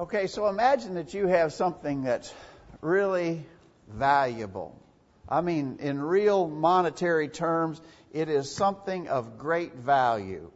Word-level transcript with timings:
Okay, 0.00 0.28
so 0.28 0.46
imagine 0.46 0.94
that 0.94 1.12
you 1.12 1.26
have 1.26 1.52
something 1.52 2.04
that's 2.04 2.32
really 2.80 3.44
valuable. 3.88 4.80
I 5.28 5.40
mean, 5.40 5.78
in 5.80 6.00
real 6.00 6.46
monetary 6.46 7.26
terms, 7.26 7.80
it 8.12 8.28
is 8.28 8.48
something 8.48 9.08
of 9.08 9.38
great 9.38 9.74
value. 9.74 10.52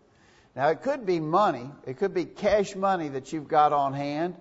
Now, 0.55 0.69
it 0.69 0.83
could 0.83 1.05
be 1.07 1.19
money, 1.19 1.69
it 1.85 1.97
could 1.97 2.15
be 2.15 2.25
cash 2.25 2.77
money 2.77 3.09
that 3.09 3.33
you've 3.33 3.49
got 3.49 3.73
on 3.73 3.95
hand, 3.95 4.37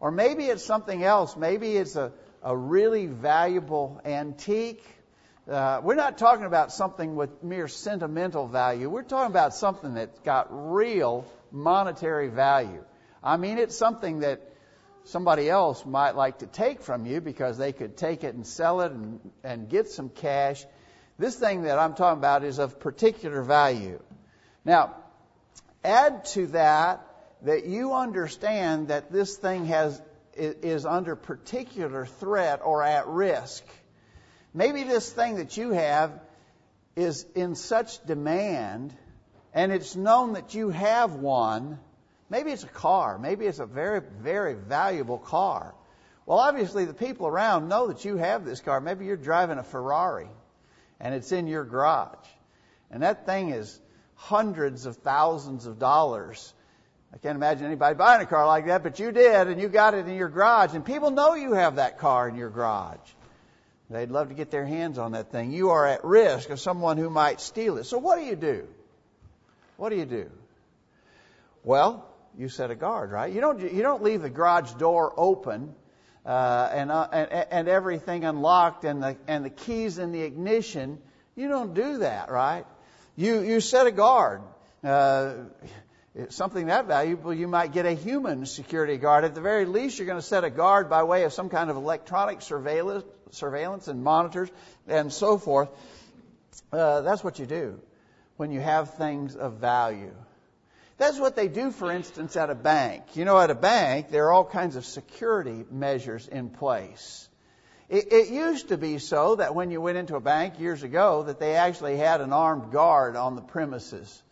or 0.00 0.10
maybe 0.10 0.44
it's 0.44 0.62
something 0.62 1.02
else. 1.02 1.34
Maybe 1.34 1.74
it's 1.78 1.96
a, 1.96 2.12
a 2.42 2.54
really 2.54 3.06
valuable 3.06 4.02
antique. 4.04 4.84
Uh, 5.50 5.80
we're 5.82 5.94
not 5.94 6.18
talking 6.18 6.44
about 6.44 6.72
something 6.72 7.16
with 7.16 7.42
mere 7.42 7.68
sentimental 7.68 8.48
value. 8.48 8.90
We're 8.90 9.02
talking 9.02 9.30
about 9.30 9.54
something 9.54 9.94
that's 9.94 10.18
got 10.18 10.48
real 10.50 11.24
monetary 11.50 12.28
value. 12.28 12.84
I 13.22 13.36
mean, 13.36 13.58
it's 13.58 13.76
something 13.76 14.20
that 14.20 14.40
somebody 15.04 15.48
else 15.48 15.84
might 15.84 16.16
like 16.16 16.38
to 16.38 16.46
take 16.46 16.82
from 16.82 17.06
you 17.06 17.20
because 17.20 17.58
they 17.58 17.72
could 17.72 17.96
take 17.96 18.24
it 18.24 18.34
and 18.34 18.46
sell 18.46 18.80
it 18.80 18.92
and, 18.92 19.20
and 19.42 19.68
get 19.68 19.88
some 19.88 20.08
cash. 20.08 20.64
This 21.18 21.36
thing 21.36 21.62
that 21.62 21.78
I'm 21.78 21.94
talking 21.94 22.18
about 22.18 22.44
is 22.44 22.58
of 22.58 22.80
particular 22.80 23.42
value. 23.42 24.00
Now, 24.64 24.96
add 25.84 26.24
to 26.26 26.46
that 26.48 27.06
that 27.42 27.66
you 27.66 27.92
understand 27.92 28.88
that 28.88 29.12
this 29.12 29.36
thing 29.36 29.66
has 29.66 30.00
is 30.34 30.86
under 30.86 31.14
particular 31.14 32.06
threat 32.06 32.60
or 32.64 32.82
at 32.82 33.06
risk. 33.06 33.64
Maybe 34.54 34.84
this 34.84 35.10
thing 35.10 35.36
that 35.36 35.56
you 35.56 35.72
have 35.72 36.18
is 36.96 37.26
in 37.34 37.54
such 37.54 38.04
demand 38.06 38.94
and 39.52 39.72
it's 39.72 39.94
known 39.94 40.34
that 40.34 40.54
you 40.54 40.70
have 40.70 41.14
one. 41.14 41.78
Maybe 42.32 42.50
it's 42.50 42.64
a 42.64 42.66
car. 42.68 43.18
Maybe 43.18 43.44
it's 43.44 43.58
a 43.58 43.66
very, 43.66 44.00
very 44.00 44.54
valuable 44.54 45.18
car. 45.18 45.74
Well, 46.24 46.38
obviously, 46.38 46.86
the 46.86 46.94
people 46.94 47.26
around 47.26 47.68
know 47.68 47.88
that 47.88 48.06
you 48.06 48.16
have 48.16 48.46
this 48.46 48.60
car. 48.60 48.80
Maybe 48.80 49.04
you're 49.04 49.18
driving 49.18 49.58
a 49.58 49.62
Ferrari 49.62 50.30
and 50.98 51.14
it's 51.14 51.30
in 51.30 51.46
your 51.46 51.62
garage. 51.62 52.26
And 52.90 53.02
that 53.02 53.26
thing 53.26 53.50
is 53.50 53.78
hundreds 54.14 54.86
of 54.86 54.96
thousands 54.96 55.66
of 55.66 55.78
dollars. 55.78 56.54
I 57.12 57.18
can't 57.18 57.36
imagine 57.36 57.66
anybody 57.66 57.96
buying 57.96 58.22
a 58.22 58.26
car 58.26 58.46
like 58.46 58.64
that, 58.64 58.82
but 58.82 58.98
you 58.98 59.12
did, 59.12 59.48
and 59.48 59.60
you 59.60 59.68
got 59.68 59.92
it 59.92 60.08
in 60.08 60.14
your 60.14 60.30
garage, 60.30 60.72
and 60.72 60.82
people 60.82 61.10
know 61.10 61.34
you 61.34 61.52
have 61.52 61.76
that 61.76 61.98
car 61.98 62.30
in 62.30 62.36
your 62.36 62.48
garage. 62.48 62.96
They'd 63.90 64.10
love 64.10 64.30
to 64.30 64.34
get 64.34 64.50
their 64.50 64.64
hands 64.64 64.96
on 64.96 65.12
that 65.12 65.32
thing. 65.32 65.52
You 65.52 65.68
are 65.68 65.86
at 65.86 66.02
risk 66.02 66.48
of 66.48 66.58
someone 66.60 66.96
who 66.96 67.10
might 67.10 67.42
steal 67.42 67.76
it. 67.76 67.84
So 67.84 67.98
what 67.98 68.16
do 68.16 68.24
you 68.24 68.36
do? 68.36 68.66
What 69.76 69.90
do 69.90 69.96
you 69.96 70.06
do? 70.06 70.30
Well, 71.62 72.08
you 72.38 72.48
set 72.48 72.70
a 72.70 72.74
guard, 72.74 73.10
right? 73.10 73.32
You 73.32 73.40
don't 73.40 73.60
you 73.60 73.82
don't 73.82 74.02
leave 74.02 74.22
the 74.22 74.30
garage 74.30 74.72
door 74.72 75.12
open 75.16 75.74
uh, 76.24 76.68
and, 76.72 76.90
uh, 76.90 77.08
and 77.12 77.46
and 77.50 77.68
everything 77.68 78.24
unlocked 78.24 78.84
and 78.84 79.02
the 79.02 79.16
and 79.26 79.44
the 79.44 79.50
keys 79.50 79.98
in 79.98 80.12
the 80.12 80.22
ignition. 80.22 80.98
You 81.34 81.48
don't 81.48 81.74
do 81.74 81.98
that, 81.98 82.30
right? 82.30 82.66
You, 83.16 83.40
you 83.40 83.60
set 83.60 83.86
a 83.86 83.92
guard. 83.92 84.42
Uh, 84.84 85.34
something 86.28 86.66
that 86.66 86.86
valuable, 86.86 87.32
you 87.32 87.48
might 87.48 87.72
get 87.72 87.86
a 87.86 87.92
human 87.92 88.44
security 88.44 88.98
guard. 88.98 89.24
At 89.24 89.34
the 89.34 89.40
very 89.40 89.64
least, 89.64 89.98
you're 89.98 90.06
going 90.06 90.18
to 90.18 90.26
set 90.26 90.44
a 90.44 90.50
guard 90.50 90.90
by 90.90 91.04
way 91.04 91.24
of 91.24 91.32
some 91.32 91.48
kind 91.48 91.70
of 91.70 91.76
electronic 91.76 92.42
surveillance, 92.42 93.04
surveillance 93.30 93.88
and 93.88 94.04
monitors 94.04 94.50
and 94.86 95.12
so 95.12 95.38
forth. 95.38 95.70
Uh, 96.70 97.00
that's 97.00 97.24
what 97.24 97.38
you 97.38 97.46
do 97.46 97.80
when 98.36 98.50
you 98.50 98.60
have 98.60 98.94
things 98.94 99.36
of 99.36 99.54
value. 99.54 100.14
That's 101.02 101.18
what 101.18 101.34
they 101.34 101.48
do, 101.48 101.72
for 101.72 101.90
instance, 101.90 102.36
at 102.36 102.48
a 102.48 102.54
bank. 102.54 103.16
You 103.16 103.24
know, 103.24 103.36
at 103.40 103.50
a 103.50 103.56
bank, 103.56 104.12
there 104.12 104.26
are 104.26 104.32
all 104.32 104.44
kinds 104.44 104.76
of 104.76 104.84
security 104.84 105.64
measures 105.68 106.28
in 106.28 106.48
place. 106.48 107.28
It, 107.88 108.12
it 108.12 108.28
used 108.30 108.68
to 108.68 108.78
be 108.78 108.98
so 108.98 109.34
that 109.34 109.52
when 109.52 109.72
you 109.72 109.80
went 109.80 109.98
into 109.98 110.14
a 110.14 110.20
bank 110.20 110.60
years 110.60 110.84
ago, 110.84 111.24
that 111.24 111.40
they 111.40 111.56
actually 111.56 111.96
had 111.96 112.20
an 112.20 112.32
armed 112.32 112.70
guard 112.70 113.16
on 113.16 113.34
the 113.34 113.42
premises. 113.42 114.22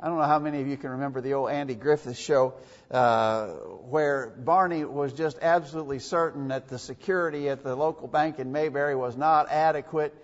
I 0.00 0.06
don't 0.08 0.16
know 0.16 0.24
how 0.24 0.38
many 0.38 0.62
of 0.62 0.66
you 0.66 0.78
can 0.78 0.88
remember 0.92 1.20
the 1.20 1.34
old 1.34 1.50
Andy 1.50 1.74
Griffith 1.74 2.16
show 2.16 2.54
uh, 2.90 3.48
where 3.90 4.28
Barney 4.38 4.86
was 4.86 5.12
just 5.12 5.36
absolutely 5.42 5.98
certain 5.98 6.48
that 6.48 6.68
the 6.68 6.78
security 6.78 7.50
at 7.50 7.62
the 7.62 7.76
local 7.76 8.08
bank 8.08 8.38
in 8.38 8.52
Mayberry 8.52 8.96
was 8.96 9.18
not 9.18 9.50
adequate, 9.50 10.14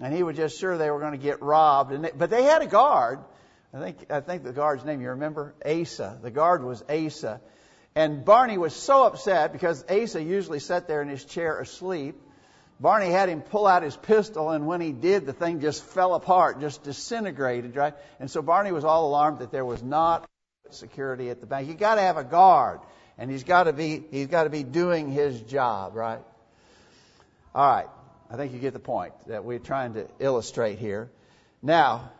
and 0.00 0.14
he 0.14 0.22
was 0.22 0.36
just 0.36 0.60
sure 0.60 0.78
they 0.78 0.92
were 0.92 1.00
going 1.00 1.18
to 1.18 1.18
get 1.18 1.42
robbed. 1.42 1.90
And 1.90 2.04
they, 2.04 2.12
but 2.16 2.30
they 2.30 2.44
had 2.44 2.62
a 2.62 2.68
guard. 2.68 3.18
I 3.72 3.80
think 3.80 4.10
I 4.10 4.20
think 4.20 4.42
the 4.42 4.52
guard's 4.52 4.84
name 4.84 5.00
you 5.00 5.10
remember 5.10 5.54
Asa. 5.64 6.18
The 6.22 6.30
guard 6.30 6.64
was 6.64 6.82
Asa, 6.88 7.40
and 7.94 8.24
Barney 8.24 8.58
was 8.58 8.74
so 8.74 9.04
upset 9.04 9.52
because 9.52 9.84
Asa 9.88 10.22
usually 10.22 10.58
sat 10.58 10.88
there 10.88 11.02
in 11.02 11.08
his 11.08 11.24
chair 11.24 11.60
asleep 11.60 12.16
Barney 12.80 13.10
had 13.10 13.28
him 13.28 13.42
pull 13.42 13.66
out 13.66 13.82
his 13.82 13.94
pistol, 13.94 14.50
and 14.50 14.66
when 14.66 14.80
he 14.80 14.92
did, 14.92 15.26
the 15.26 15.34
thing 15.34 15.60
just 15.60 15.84
fell 15.84 16.14
apart, 16.14 16.60
just 16.60 16.82
disintegrated, 16.82 17.76
right? 17.76 17.94
And 18.18 18.30
so 18.30 18.40
Barney 18.40 18.72
was 18.72 18.84
all 18.84 19.06
alarmed 19.06 19.40
that 19.40 19.52
there 19.52 19.66
was 19.66 19.82
not 19.82 20.26
security 20.70 21.28
at 21.28 21.40
the 21.40 21.46
bank. 21.46 21.68
You've 21.68 21.76
got 21.76 21.96
to 21.96 22.00
have 22.00 22.16
a 22.16 22.24
guard, 22.24 22.80
and 23.18 23.30
he's 23.30 23.44
got 23.44 23.64
to 23.64 23.74
be 23.74 24.02
he's 24.10 24.28
got 24.28 24.44
to 24.44 24.50
be 24.50 24.62
doing 24.62 25.10
his 25.10 25.42
job, 25.42 25.94
right? 25.94 26.22
All 27.54 27.70
right, 27.70 27.88
I 28.30 28.36
think 28.36 28.54
you 28.54 28.58
get 28.58 28.72
the 28.72 28.78
point 28.78 29.12
that 29.26 29.44
we're 29.44 29.58
trying 29.58 29.94
to 29.94 30.06
illustrate 30.18 30.78
here. 30.78 31.10
Now, 31.60 32.10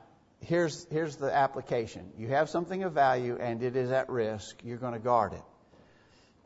here's 0.41 0.87
here's 0.91 1.17
the 1.17 1.35
application. 1.35 2.13
You 2.17 2.29
have 2.29 2.49
something 2.49 2.83
of 2.83 2.93
value, 2.93 3.37
and 3.41 3.63
it 3.63 3.77
is 3.77 3.91
at 3.91 4.09
risk. 4.09 4.57
You're 4.65 4.79
going 4.79 4.95
to 4.95 4.99
guard 4.99 5.33
it. 5.35 5.43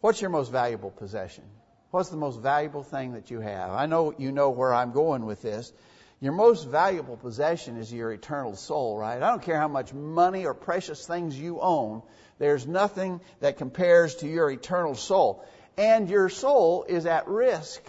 What's 0.00 0.20
your 0.20 0.30
most 0.30 0.52
valuable 0.52 0.90
possession? 0.90 1.44
What's 1.90 2.08
the 2.08 2.16
most 2.16 2.40
valuable 2.40 2.82
thing 2.82 3.12
that 3.12 3.30
you 3.30 3.40
have? 3.40 3.70
I 3.70 3.86
know 3.86 4.14
you 4.18 4.32
know 4.32 4.50
where 4.50 4.74
I'm 4.74 4.92
going 4.92 5.24
with 5.26 5.42
this. 5.42 5.72
Your 6.20 6.32
most 6.32 6.66
valuable 6.68 7.16
possession 7.16 7.76
is 7.76 7.92
your 7.92 8.10
eternal 8.10 8.56
soul, 8.56 8.96
right? 8.96 9.22
I 9.22 9.30
don't 9.30 9.42
care 9.42 9.58
how 9.58 9.68
much 9.68 9.92
money 9.92 10.46
or 10.46 10.54
precious 10.54 11.06
things 11.06 11.38
you 11.38 11.60
own. 11.60 12.02
There's 12.38 12.66
nothing 12.66 13.20
that 13.40 13.58
compares 13.58 14.16
to 14.16 14.26
your 14.26 14.50
eternal 14.50 14.94
soul. 14.94 15.44
And 15.76 16.08
your 16.08 16.28
soul 16.28 16.84
is 16.88 17.06
at 17.06 17.28
risk. 17.28 17.82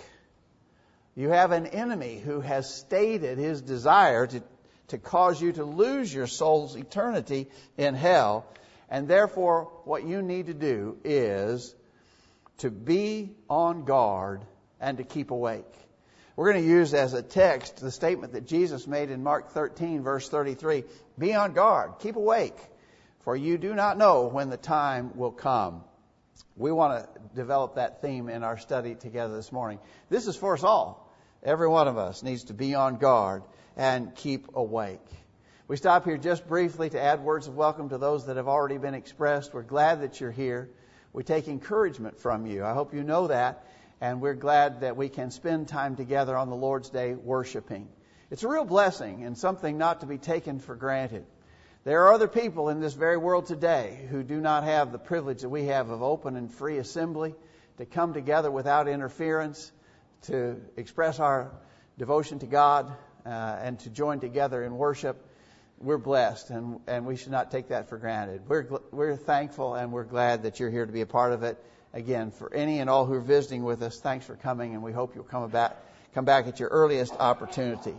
You 1.16 1.30
have 1.30 1.52
an 1.52 1.68
enemy 1.68 2.20
who 2.24 2.42
has 2.42 2.74
stated 2.74 3.38
his 3.38 3.62
desire 3.62 4.28
to, 4.28 4.44
to 4.90 4.98
cause 4.98 5.42
you 5.42 5.52
to 5.54 5.64
lose 5.64 6.14
your 6.14 6.28
soul's 6.28 6.76
eternity 6.76 7.48
in 7.78 7.96
hell. 7.96 8.46
And 8.90 9.08
therefore, 9.08 9.72
what 9.86 10.06
you 10.06 10.22
need 10.22 10.48
to 10.48 10.54
do 10.54 10.98
is 11.04 11.74
to 12.60 12.70
be 12.70 13.32
on 13.50 13.86
guard 13.86 14.42
and 14.80 14.98
to 14.98 15.04
keep 15.04 15.32
awake. 15.32 15.66
We're 16.36 16.52
going 16.52 16.64
to 16.64 16.70
use 16.70 16.94
as 16.94 17.14
a 17.14 17.24
text 17.24 17.78
the 17.78 17.92
statement 17.92 18.34
that 18.34 18.46
Jesus 18.46 18.88
made 18.88 19.10
in 19.10 19.24
Mark 19.24 19.52
13, 19.52 20.04
verse 20.04 20.28
33 20.28 20.84
Be 21.18 21.34
on 21.34 21.54
guard, 21.54 21.94
keep 22.00 22.16
awake, 22.18 22.58
for 23.22 23.36
you 23.36 23.58
do 23.58 23.74
not 23.74 23.98
know 23.98 24.28
when 24.28 24.50
the 24.50 24.58
time 24.58 25.18
will 25.18 25.32
come. 25.32 25.82
We 26.58 26.72
want 26.72 27.04
to 27.04 27.22
develop 27.36 27.76
that 27.76 28.02
theme 28.02 28.30
in 28.30 28.44
our 28.44 28.58
study 28.58 28.96
together 28.96 29.36
this 29.36 29.52
morning. 29.52 29.80
This 30.10 30.28
is 30.28 30.36
for 30.36 30.54
us 30.54 30.64
all. 30.64 31.10
Every 31.42 31.68
one 31.68 31.88
of 31.88 31.98
us 31.98 32.24
needs 32.24 32.46
to 32.46 32.54
be 32.54 32.76
on 32.76 32.98
guard 32.98 33.44
and 33.76 34.16
keep 34.16 34.56
awake. 34.56 35.06
We 35.68 35.78
stop 35.78 36.06
here 36.06 36.18
just 36.18 36.48
briefly 36.48 36.90
to 36.92 37.02
add 37.02 37.22
words 37.22 37.48
of 37.48 37.56
welcome 37.56 37.90
to 37.90 37.98
those 37.98 38.28
that 38.28 38.38
have 38.38 38.48
already 38.48 38.78
been 38.78 38.94
expressed. 38.94 39.54
We're 39.54 39.64
glad 39.64 40.02
that 40.02 40.22
you're 40.22 40.32
here. 40.32 40.70
We 41.12 41.24
take 41.24 41.48
encouragement 41.48 42.20
from 42.20 42.46
you. 42.46 42.64
I 42.64 42.74
hope 42.74 42.94
you 42.94 43.04
know 43.04 43.28
that. 43.28 43.66
And 44.02 44.22
we're 44.22 44.36
glad 44.36 44.82
that 44.82 44.98
we 44.98 45.10
can 45.10 45.32
spend 45.32 45.68
time 45.68 45.96
together 45.96 46.36
on 46.38 46.50
the 46.50 46.56
Lord's 46.56 46.90
Day 46.90 47.16
worshiping. 47.16 47.88
It's 48.30 48.44
a 48.44 48.48
real 48.48 48.66
blessing 48.66 49.24
and 49.24 49.38
something 49.38 49.78
not 49.78 50.02
to 50.02 50.06
be 50.06 50.18
taken 50.18 50.60
for 50.60 50.76
granted. 50.76 51.26
There 51.84 52.04
are 52.04 52.14
other 52.14 52.28
people 52.28 52.70
in 52.70 52.80
this 52.80 52.94
very 52.94 53.18
world 53.18 53.46
today 53.46 54.08
who 54.10 54.24
do 54.24 54.42
not 54.42 54.64
have 54.64 54.92
the 54.92 54.98
privilege 54.98 55.42
that 55.42 55.50
we 55.50 55.66
have 55.66 55.90
of 55.90 56.02
open 56.02 56.36
and 56.36 56.52
free 56.52 56.78
assembly, 56.78 57.36
to 57.78 57.86
come 57.86 58.14
together 58.14 58.50
without 58.50 58.88
interference, 58.88 59.72
to 60.24 60.60
express 60.78 61.20
our 61.20 61.52
devotion 61.98 62.40
to 62.40 62.46
God, 62.46 62.92
uh, 63.26 63.30
and 63.62 63.80
to 63.80 63.90
join 63.90 64.20
together 64.20 64.64
in 64.64 64.78
worship 64.78 65.26
we're 65.80 65.98
blessed, 65.98 66.50
and, 66.50 66.80
and 66.88 67.06
we 67.06 67.16
should 67.16 67.32
not 67.32 67.52
take 67.52 67.70
that 67.70 67.90
for 67.90 67.98
granted. 67.98 68.48
We're, 68.48 68.68
we're 68.92 69.18
thankful 69.18 69.76
and 69.76 69.92
we're 69.92 70.04
glad 70.04 70.44
that 70.44 70.60
you're 70.60 70.70
here 70.70 70.86
to 70.86 70.92
be 70.92 71.02
a 71.02 71.06
part 71.06 71.34
of 71.34 71.44
it. 71.44 71.64
Again, 71.94 72.32
for 72.32 72.54
any 72.54 72.80
and 72.80 72.90
all 72.90 73.06
who 73.06 73.14
are 73.14 73.22
visiting 73.22 73.64
with 73.64 73.82
us, 73.82 74.00
thanks 74.00 74.26
for 74.26 74.36
coming, 74.36 74.74
and 74.74 74.84
we 74.84 74.92
hope 74.92 75.16
you'll 75.16 75.24
come 75.24 75.50
back, 75.50 75.78
come 76.14 76.26
back 76.26 76.48
at 76.48 76.60
your 76.60 76.70
earliest 76.70 77.14
opportunity. 77.14 77.96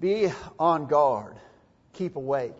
Be 0.00 0.32
on 0.58 0.86
guard. 0.86 1.36
Keep 1.94 2.16
awake. 2.16 2.52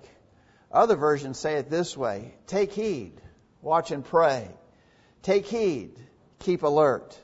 Other 0.70 0.96
versions 0.96 1.38
say 1.38 1.54
it 1.56 1.70
this 1.70 1.96
way 1.96 2.34
Take 2.46 2.72
heed. 2.72 3.20
Watch 3.60 3.90
and 3.90 4.04
pray. 4.04 4.48
Take 5.22 5.46
heed. 5.46 5.98
Keep 6.40 6.62
alert. 6.62 7.18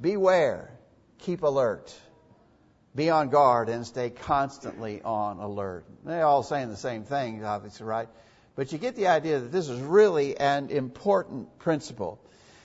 Beware. 0.00 0.70
Keep 1.18 1.42
alert 1.42 1.94
be 2.94 3.10
on 3.10 3.28
guard 3.28 3.68
and 3.68 3.86
stay 3.86 4.10
constantly 4.10 5.02
on 5.02 5.38
alert. 5.38 5.84
They're 6.04 6.26
all 6.26 6.42
saying 6.42 6.68
the 6.68 6.76
same 6.76 7.04
thing, 7.04 7.44
obviously, 7.44 7.86
right? 7.86 8.08
But 8.56 8.72
you 8.72 8.78
get 8.78 8.94
the 8.94 9.08
idea 9.08 9.40
that 9.40 9.50
this 9.50 9.68
is 9.68 9.80
really 9.80 10.36
an 10.36 10.70
important 10.70 11.58
principle. 11.58 12.20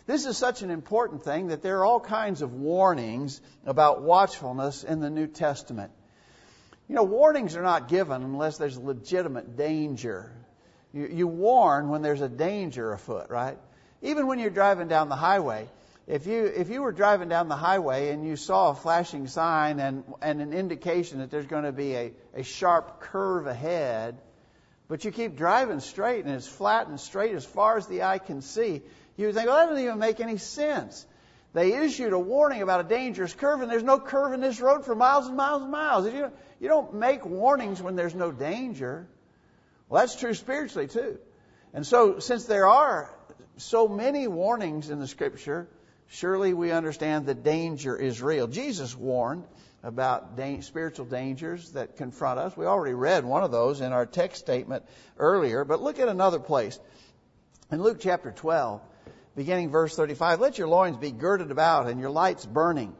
This 0.05 0.25
is 0.25 0.37
such 0.37 0.61
an 0.61 0.69
important 0.69 1.23
thing 1.23 1.47
that 1.47 1.61
there 1.61 1.79
are 1.79 1.85
all 1.85 1.99
kinds 1.99 2.41
of 2.41 2.53
warnings 2.53 3.41
about 3.65 4.01
watchfulness 4.01 4.83
in 4.83 4.99
the 4.99 5.09
New 5.09 5.27
Testament. 5.27 5.91
You 6.87 6.95
know, 6.95 7.03
warnings 7.03 7.55
are 7.55 7.63
not 7.63 7.87
given 7.87 8.23
unless 8.23 8.57
there's 8.57 8.77
legitimate 8.77 9.55
danger. 9.55 10.31
You, 10.93 11.07
you 11.11 11.27
warn 11.27 11.89
when 11.89 12.01
there's 12.01 12.21
a 12.21 12.29
danger 12.29 12.91
afoot, 12.91 13.29
right? 13.29 13.57
Even 14.01 14.27
when 14.27 14.39
you're 14.39 14.49
driving 14.49 14.87
down 14.87 15.09
the 15.09 15.15
highway, 15.15 15.69
if 16.09 16.25
you 16.25 16.45
if 16.45 16.69
you 16.69 16.81
were 16.81 16.91
driving 16.91 17.29
down 17.29 17.49
the 17.49 17.55
highway 17.55 18.09
and 18.09 18.25
you 18.25 18.35
saw 18.35 18.71
a 18.71 18.75
flashing 18.75 19.27
sign 19.27 19.79
and 19.79 20.03
and 20.23 20.41
an 20.41 20.53
indication 20.53 21.19
that 21.19 21.29
there's 21.29 21.45
going 21.45 21.65
to 21.65 21.71
be 21.71 21.93
a, 21.93 22.13
a 22.33 22.43
sharp 22.43 22.99
curve 22.99 23.45
ahead, 23.45 24.17
but 24.87 25.05
you 25.05 25.11
keep 25.11 25.37
driving 25.37 25.79
straight 25.79 26.25
and 26.25 26.33
it's 26.33 26.47
flat 26.47 26.87
and 26.87 26.99
straight 26.99 27.35
as 27.35 27.45
far 27.45 27.77
as 27.77 27.85
the 27.85 28.01
eye 28.01 28.17
can 28.17 28.41
see, 28.41 28.81
you 29.17 29.27
would 29.27 29.35
think, 29.35 29.47
well, 29.47 29.57
that 29.57 29.67
doesn't 29.67 29.83
even 29.83 29.99
make 29.99 30.19
any 30.19 30.37
sense. 30.37 31.05
They 31.53 31.73
issued 31.73 32.13
a 32.13 32.19
warning 32.19 32.63
about 32.63 32.79
a 32.81 32.87
dangerous 32.87 33.33
curve, 33.33 33.61
and 33.61 33.71
there's 33.71 33.83
no 33.83 33.99
curve 33.99 34.33
in 34.33 34.41
this 34.41 34.59
road 34.59 34.85
for 34.85 34.95
miles 34.95 35.27
and 35.27 35.37
miles 35.37 35.61
and 35.63 35.71
miles. 35.71 36.05
You, 36.05 36.31
you 36.59 36.67
don't 36.67 36.93
make 36.95 37.25
warnings 37.25 37.81
when 37.81 37.95
there's 37.95 38.13
no 38.13 38.31
danger. 38.31 39.07
Well, 39.87 40.01
that's 40.01 40.15
true 40.15 40.35
spiritually, 40.35 40.87
too. 40.87 41.17
And 41.73 41.85
so, 41.85 42.19
since 42.19 42.45
there 42.45 42.67
are 42.67 43.11
so 43.57 43.87
many 43.87 44.27
warnings 44.27 44.91
in 44.91 44.99
the 44.99 45.07
Scripture, 45.07 45.67
surely 46.09 46.53
we 46.53 46.71
understand 46.71 47.25
the 47.25 47.33
danger 47.33 47.95
is 47.95 48.21
real. 48.21 48.47
Jesus 48.47 48.95
warned 48.95 49.45
about 49.83 50.35
da- 50.35 50.61
spiritual 50.61 51.05
dangers 51.05 51.71
that 51.71 51.97
confront 51.97 52.39
us. 52.39 52.57
We 52.57 52.65
already 52.65 52.93
read 52.93 53.23
one 53.23 53.43
of 53.43 53.51
those 53.51 53.81
in 53.81 53.93
our 53.93 54.05
text 54.05 54.41
statement 54.41 54.83
earlier, 55.17 55.63
but 55.63 55.81
look 55.81 55.99
at 55.99 56.09
another 56.09 56.39
place. 56.39 56.79
In 57.71 57.81
Luke 57.81 57.99
chapter 57.99 58.31
12, 58.31 58.81
beginning 59.35 59.69
verse 59.69 59.95
35, 59.95 60.39
let 60.41 60.57
your 60.57 60.67
loins 60.67 60.97
be 60.97 61.11
girded 61.11 61.51
about 61.51 61.87
and 61.87 61.99
your 61.99 62.09
lights 62.09 62.45
burning, 62.45 62.95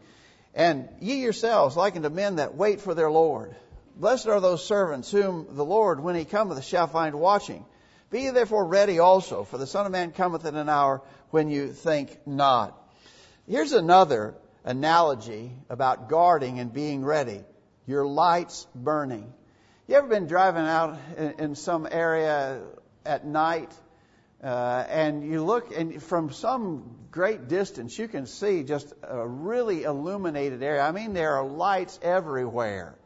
and 0.54 0.88
ye 1.02 1.22
yourselves 1.22 1.76
like 1.76 1.96
unto 1.96 2.10
men 2.10 2.38
that 2.38 2.56
wait 2.56 2.80
for 2.80 2.94
their 2.94 3.12
Lord. 3.12 3.56
Blessed 3.96 4.28
are 4.28 4.40
those 4.40 4.64
servants 4.64 5.12
whom 5.12 5.48
the 5.56 5.66
Lord, 5.66 6.00
when 6.00 6.16
he 6.16 6.24
cometh, 6.24 6.64
shall 6.64 6.88
find 6.88 7.16
watching. 7.16 7.66
Be 8.10 8.30
therefore 8.30 8.66
ready 8.66 9.00
also, 9.00 9.44
for 9.44 9.58
the 9.58 9.68
Son 9.68 9.86
of 9.86 9.92
Man 9.92 10.12
cometh 10.12 10.46
in 10.46 10.56
an 10.56 10.70
hour 10.70 11.02
when 11.32 11.50
you 11.50 11.74
think 11.74 12.18
not. 12.26 12.79
Here's 13.50 13.74
another 13.74 14.36
analogy 14.64 15.52
about 15.72 16.08
guarding 16.08 16.60
and 16.60 16.72
being 16.72 17.04
ready. 17.04 17.42
Your 17.88 18.06
lights 18.06 18.68
burning. 18.76 19.34
You 19.88 19.96
ever 19.96 20.08
been 20.08 20.28
driving 20.28 20.68
out 20.68 21.00
in, 21.40 21.56
some 21.56 21.88
area 21.90 22.62
at 23.08 23.26
night, 23.26 23.74
uh, 24.44 24.86
and 24.88 25.24
you 25.24 25.44
look, 25.44 25.76
and 25.76 26.02
from 26.02 26.32
some 26.32 26.96
great 27.10 27.48
distance, 27.48 27.98
you 27.98 28.08
can 28.08 28.28
see 28.28 28.62
just 28.62 28.94
a 29.02 29.28
really 29.28 29.82
illuminated 29.82 30.62
area. 30.62 30.84
I 30.84 30.92
mean, 30.92 31.14
there 31.14 31.34
are 31.38 31.44
lights 31.44 32.00
everywhere. 32.04 33.00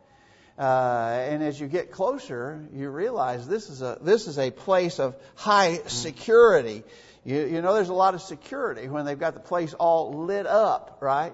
Uh, 0.60 1.26
and 1.30 1.42
as 1.42 1.58
you 1.58 1.68
get 1.68 1.92
closer, 1.92 2.68
you 2.74 2.90
realize 2.90 3.48
this 3.48 3.70
is 3.70 3.82
a 3.82 3.98
this 4.02 4.28
is 4.28 4.38
a 4.38 4.52
place 4.52 5.00
of 5.00 5.16
high 5.36 5.80
security. 5.88 6.84
You, 7.26 7.46
you 7.46 7.62
know, 7.62 7.74
there's 7.74 7.90
a 7.90 7.94
lot 7.94 8.16
of 8.16 8.22
security 8.22 8.88
when 8.88 9.06
they've 9.06 9.20
got 9.20 9.34
the 9.34 9.40
place 9.40 9.74
all 9.74 10.26
lit 10.26 10.46
up, 10.46 10.98
right? 11.02 11.34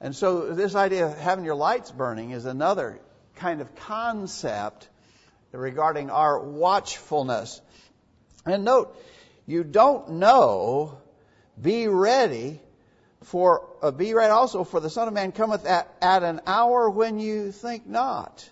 And 0.00 0.14
so 0.14 0.52
this 0.52 0.74
idea 0.74 1.06
of 1.06 1.18
having 1.18 1.44
your 1.44 1.54
lights 1.54 1.90
burning 1.90 2.30
is 2.30 2.44
another 2.44 3.00
kind 3.36 3.60
of 3.60 3.74
concept 3.76 4.88
regarding 5.52 6.10
our 6.10 6.38
watchfulness. 6.40 7.60
And 8.44 8.64
note, 8.64 8.96
you 9.46 9.64
don't 9.64 10.14
know, 10.14 10.98
be 11.60 11.88
ready 11.88 12.60
for, 13.22 13.68
uh, 13.82 13.90
be 13.90 14.12
ready 14.12 14.30
also 14.30 14.64
for 14.64 14.80
the 14.80 14.90
Son 14.90 15.08
of 15.08 15.14
Man 15.14 15.32
cometh 15.32 15.64
at, 15.66 15.92
at 16.02 16.22
an 16.22 16.40
hour 16.46 16.90
when 16.90 17.18
you 17.18 17.52
think 17.52 17.86
not. 17.86 18.48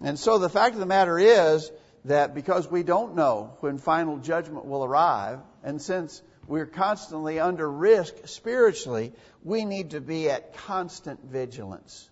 And 0.00 0.18
so 0.18 0.38
the 0.38 0.48
fact 0.48 0.74
of 0.74 0.80
the 0.80 0.86
matter 0.86 1.18
is 1.18 1.70
that 2.06 2.34
because 2.34 2.70
we 2.70 2.82
don't 2.82 3.14
know 3.14 3.56
when 3.60 3.78
final 3.78 4.16
judgment 4.18 4.64
will 4.64 4.82
arrive, 4.82 5.40
and 5.62 5.80
since 5.80 6.22
we're 6.46 6.66
constantly 6.66 7.38
under 7.38 7.70
risk 7.70 8.14
spiritually, 8.26 9.12
we 9.44 9.64
need 9.64 9.90
to 9.90 10.00
be 10.00 10.30
at 10.30 10.56
constant 10.56 11.22
vigilance. 11.24 12.08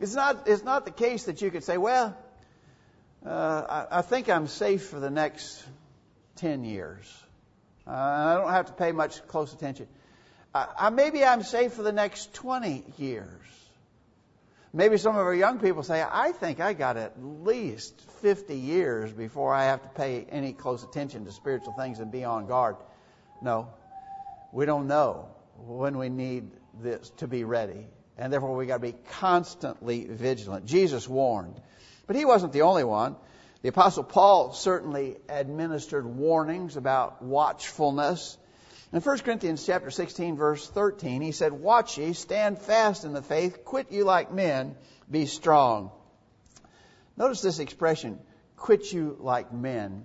It's 0.00 0.14
not, 0.14 0.48
it's 0.48 0.64
not 0.64 0.84
the 0.84 0.90
case 0.90 1.24
that 1.24 1.42
you 1.42 1.50
could 1.50 1.64
say, 1.64 1.76
well, 1.78 2.16
uh, 3.24 3.86
I, 3.90 3.98
I, 3.98 4.02
think 4.02 4.28
I'm 4.28 4.48
safe 4.48 4.86
for 4.86 5.00
the 5.00 5.10
next 5.10 5.64
10 6.36 6.64
years. 6.64 7.06
Uh, 7.86 7.90
I 7.90 8.34
don't 8.34 8.50
have 8.50 8.66
to 8.66 8.72
pay 8.72 8.92
much 8.92 9.26
close 9.28 9.52
attention. 9.52 9.86
I, 10.54 10.90
maybe 10.90 11.24
I'm 11.24 11.42
safe 11.42 11.72
for 11.72 11.82
the 11.82 11.92
next 11.92 12.32
20 12.34 12.84
years. 12.98 13.28
Maybe 14.76 14.96
some 14.98 15.14
of 15.14 15.22
our 15.22 15.34
young 15.34 15.60
people 15.60 15.84
say, 15.84 16.02
I 16.02 16.32
think 16.32 16.58
I 16.58 16.72
got 16.72 16.96
at 16.96 17.22
least 17.22 18.00
50 18.22 18.56
years 18.56 19.12
before 19.12 19.54
I 19.54 19.66
have 19.66 19.80
to 19.82 19.88
pay 19.90 20.26
any 20.28 20.52
close 20.52 20.82
attention 20.82 21.26
to 21.26 21.30
spiritual 21.30 21.72
things 21.74 22.00
and 22.00 22.10
be 22.10 22.24
on 22.24 22.48
guard. 22.48 22.74
No, 23.40 23.68
we 24.50 24.66
don't 24.66 24.88
know 24.88 25.28
when 25.58 25.96
we 25.96 26.08
need 26.08 26.50
this 26.82 27.08
to 27.18 27.28
be 27.28 27.44
ready. 27.44 27.86
And 28.18 28.32
therefore, 28.32 28.56
we 28.56 28.66
got 28.66 28.78
to 28.78 28.92
be 28.92 28.96
constantly 29.12 30.06
vigilant. 30.06 30.66
Jesus 30.66 31.08
warned. 31.08 31.54
But 32.08 32.16
he 32.16 32.24
wasn't 32.24 32.52
the 32.52 32.62
only 32.62 32.82
one. 32.82 33.14
The 33.62 33.68
Apostle 33.68 34.02
Paul 34.02 34.54
certainly 34.54 35.18
administered 35.28 36.04
warnings 36.04 36.76
about 36.76 37.22
watchfulness. 37.22 38.36
In 38.94 39.00
1 39.00 39.18
Corinthians 39.18 39.66
chapter 39.66 39.90
16, 39.90 40.36
verse 40.36 40.68
13, 40.68 41.20
he 41.20 41.32
said, 41.32 41.52
Watch 41.52 41.98
ye, 41.98 42.12
stand 42.12 42.60
fast 42.60 43.04
in 43.04 43.12
the 43.12 43.22
faith, 43.22 43.64
quit 43.64 43.90
you 43.90 44.04
like 44.04 44.32
men, 44.32 44.76
be 45.10 45.26
strong. 45.26 45.90
Notice 47.16 47.40
this 47.40 47.58
expression, 47.58 48.20
quit 48.56 48.92
you 48.92 49.16
like 49.18 49.52
men. 49.52 50.04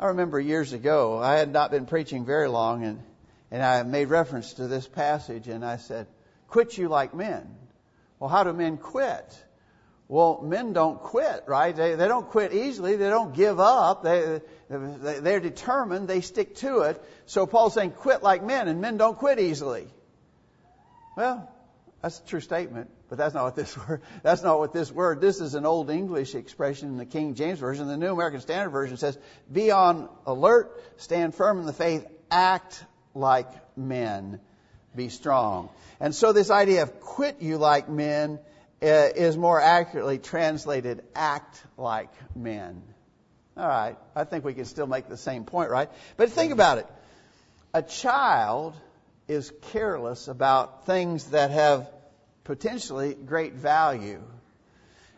I 0.00 0.06
remember 0.06 0.40
years 0.40 0.72
ago, 0.72 1.18
I 1.18 1.34
had 1.34 1.52
not 1.52 1.70
been 1.70 1.84
preaching 1.84 2.24
very 2.24 2.48
long, 2.48 2.84
and, 2.84 3.02
and 3.50 3.62
I 3.62 3.82
made 3.82 4.06
reference 4.06 4.54
to 4.54 4.66
this 4.66 4.88
passage, 4.88 5.46
and 5.46 5.62
I 5.62 5.76
said, 5.76 6.06
Quit 6.48 6.78
you 6.78 6.88
like 6.88 7.12
men. 7.12 7.54
Well, 8.18 8.30
how 8.30 8.44
do 8.44 8.54
men 8.54 8.78
quit? 8.78 9.44
Well, 10.08 10.40
men 10.42 10.72
don't 10.72 11.00
quit, 11.00 11.44
right? 11.46 11.74
They, 11.74 11.96
they 11.96 12.06
don't 12.06 12.28
quit 12.28 12.52
easily. 12.52 12.94
They 12.96 13.08
don't 13.08 13.34
give 13.34 13.58
up. 13.58 14.04
They, 14.04 14.40
they, 14.70 15.18
they're 15.18 15.40
determined. 15.40 16.06
They 16.06 16.20
stick 16.20 16.54
to 16.56 16.82
it. 16.82 17.02
So 17.26 17.46
Paul's 17.46 17.74
saying, 17.74 17.92
quit 17.92 18.22
like 18.22 18.44
men, 18.44 18.68
and 18.68 18.80
men 18.80 18.98
don't 18.98 19.18
quit 19.18 19.40
easily. 19.40 19.88
Well, 21.16 21.50
that's 22.02 22.20
a 22.20 22.24
true 22.24 22.40
statement. 22.40 22.90
But 23.08 23.18
that's 23.18 23.34
not 23.34 23.44
what 23.44 23.56
this 23.56 23.76
word, 23.88 24.02
that's 24.22 24.42
not 24.42 24.58
what 24.58 24.72
this 24.72 24.92
word, 24.92 25.20
this 25.20 25.40
is 25.40 25.54
an 25.54 25.66
old 25.66 25.90
English 25.90 26.34
expression 26.34 26.88
in 26.88 26.96
the 26.98 27.06
King 27.06 27.34
James 27.34 27.58
Version. 27.58 27.88
The 27.88 27.96
New 27.96 28.12
American 28.12 28.40
Standard 28.40 28.70
Version 28.70 28.96
says, 28.96 29.18
be 29.50 29.72
on 29.72 30.08
alert, 30.24 30.80
stand 30.98 31.34
firm 31.34 31.58
in 31.58 31.66
the 31.66 31.72
faith, 31.72 32.06
act 32.30 32.84
like 33.14 33.48
men, 33.76 34.40
be 34.94 35.08
strong. 35.08 35.70
And 35.98 36.14
so 36.14 36.32
this 36.32 36.50
idea 36.50 36.82
of 36.82 37.00
quit 37.00 37.40
you 37.40 37.58
like 37.58 37.88
men 37.88 38.38
Uh, 38.82 39.08
is 39.16 39.38
more 39.38 39.58
accurately 39.58 40.18
translated 40.18 41.02
act 41.14 41.64
like 41.78 42.10
men. 42.36 42.82
All 43.56 43.66
right. 43.66 43.96
I 44.14 44.24
think 44.24 44.44
we 44.44 44.52
can 44.52 44.66
still 44.66 44.86
make 44.86 45.08
the 45.08 45.16
same 45.16 45.44
point, 45.44 45.70
right? 45.70 45.88
But 46.18 46.30
think 46.30 46.52
about 46.52 46.76
it. 46.76 46.86
A 47.72 47.80
child 47.80 48.74
is 49.28 49.50
careless 49.72 50.28
about 50.28 50.84
things 50.84 51.24
that 51.30 51.52
have 51.52 51.90
potentially 52.44 53.14
great 53.14 53.54
value. 53.54 54.22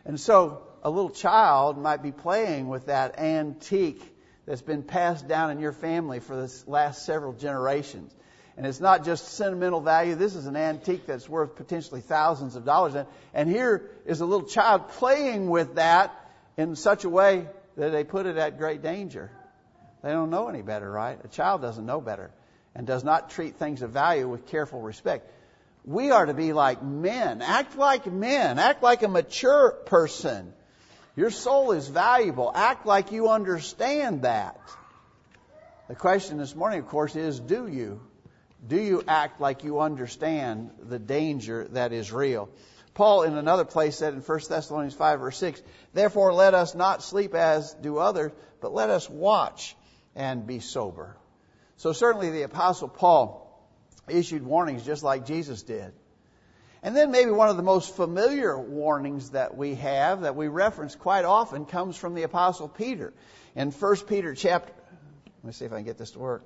And 0.05 0.17
so 0.17 0.63
a 0.81 0.89
little 0.89 1.09
child 1.09 1.77
might 1.77 2.01
be 2.01 2.13
playing 2.13 2.69
with 2.69 2.85
that 2.85 3.19
antique 3.19 4.01
that's 4.45 4.61
been 4.61 4.83
passed 4.83 5.27
down 5.27 5.51
in 5.51 5.59
your 5.59 5.73
family 5.73 6.21
for 6.21 6.35
the 6.35 6.63
last 6.65 7.05
several 7.05 7.33
generations. 7.33 8.15
And 8.59 8.67
it's 8.67 8.81
not 8.81 9.05
just 9.05 9.25
sentimental 9.35 9.79
value. 9.79 10.15
This 10.15 10.35
is 10.35 10.45
an 10.45 10.57
antique 10.57 11.05
that's 11.05 11.29
worth 11.29 11.55
potentially 11.55 12.01
thousands 12.01 12.57
of 12.57 12.65
dollars. 12.65 12.93
And, 12.93 13.07
and 13.33 13.49
here 13.49 13.89
is 14.05 14.19
a 14.19 14.25
little 14.25 14.45
child 14.45 14.89
playing 14.89 15.49
with 15.49 15.75
that 15.75 16.13
in 16.57 16.75
such 16.75 17.05
a 17.05 17.09
way 17.09 17.47
that 17.77 17.91
they 17.91 18.03
put 18.03 18.25
it 18.25 18.35
at 18.35 18.57
great 18.57 18.81
danger. 18.81 19.31
They 20.03 20.11
don't 20.11 20.29
know 20.29 20.49
any 20.49 20.61
better, 20.61 20.91
right? 20.91 21.17
A 21.23 21.29
child 21.29 21.61
doesn't 21.61 21.85
know 21.85 22.01
better 22.01 22.31
and 22.75 22.85
does 22.85 23.01
not 23.01 23.29
treat 23.29 23.55
things 23.55 23.81
of 23.81 23.91
value 23.91 24.27
with 24.27 24.45
careful 24.47 24.81
respect. 24.81 25.31
We 25.85 26.11
are 26.11 26.25
to 26.25 26.33
be 26.33 26.51
like 26.51 26.83
men. 26.83 27.41
Act 27.41 27.77
like 27.77 28.07
men. 28.07 28.59
Act 28.59 28.83
like 28.83 29.03
a 29.03 29.07
mature 29.07 29.71
person. 29.85 30.51
Your 31.15 31.31
soul 31.31 31.71
is 31.71 31.87
valuable. 31.87 32.51
Act 32.53 32.85
like 32.85 33.13
you 33.13 33.29
understand 33.29 34.23
that. 34.23 34.59
The 35.87 35.95
question 35.95 36.37
this 36.37 36.53
morning, 36.53 36.79
of 36.79 36.89
course, 36.89 37.15
is 37.15 37.39
do 37.39 37.65
you? 37.65 38.01
Do 38.67 38.79
you 38.79 39.03
act 39.07 39.39
like 39.39 39.63
you 39.63 39.79
understand 39.79 40.71
the 40.81 40.99
danger 40.99 41.67
that 41.71 41.93
is 41.93 42.11
real? 42.11 42.49
Paul, 42.93 43.23
in 43.23 43.37
another 43.37 43.65
place, 43.65 43.97
said 43.97 44.13
in 44.13 44.21
1 44.21 44.39
Thessalonians 44.49 44.93
5, 44.93 45.19
verse 45.21 45.37
6, 45.37 45.61
Therefore 45.93 46.33
let 46.33 46.53
us 46.53 46.75
not 46.75 47.01
sleep 47.01 47.33
as 47.33 47.73
do 47.75 47.97
others, 47.97 48.31
but 48.59 48.73
let 48.73 48.89
us 48.89 49.09
watch 49.09 49.75
and 50.15 50.45
be 50.45 50.59
sober. 50.59 51.15
So 51.77 51.93
certainly 51.93 52.29
the 52.29 52.41
apostle 52.41 52.89
Paul 52.89 53.45
issued 54.09 54.43
warnings 54.43 54.85
just 54.85 55.03
like 55.03 55.25
Jesus 55.25 55.63
did. 55.63 55.93
And 56.83 56.95
then 56.95 57.11
maybe 57.11 57.31
one 57.31 57.49
of 57.49 57.57
the 57.57 57.63
most 57.63 57.95
familiar 57.95 58.57
warnings 58.57 59.31
that 59.31 59.55
we 59.55 59.75
have 59.75 60.21
that 60.21 60.35
we 60.35 60.47
reference 60.47 60.95
quite 60.95 61.25
often 61.25 61.65
comes 61.65 61.95
from 61.95 62.15
the 62.15 62.23
apostle 62.23 62.67
Peter. 62.67 63.13
In 63.55 63.71
1 63.71 63.95
Peter 64.07 64.35
chapter 64.35 64.73
let 65.41 65.47
me 65.47 65.53
see 65.53 65.63
if 65.63 65.71
I 65.71 65.77
can 65.77 65.85
get 65.85 65.97
this 65.97 66.11
to 66.11 66.19
work. 66.19 66.43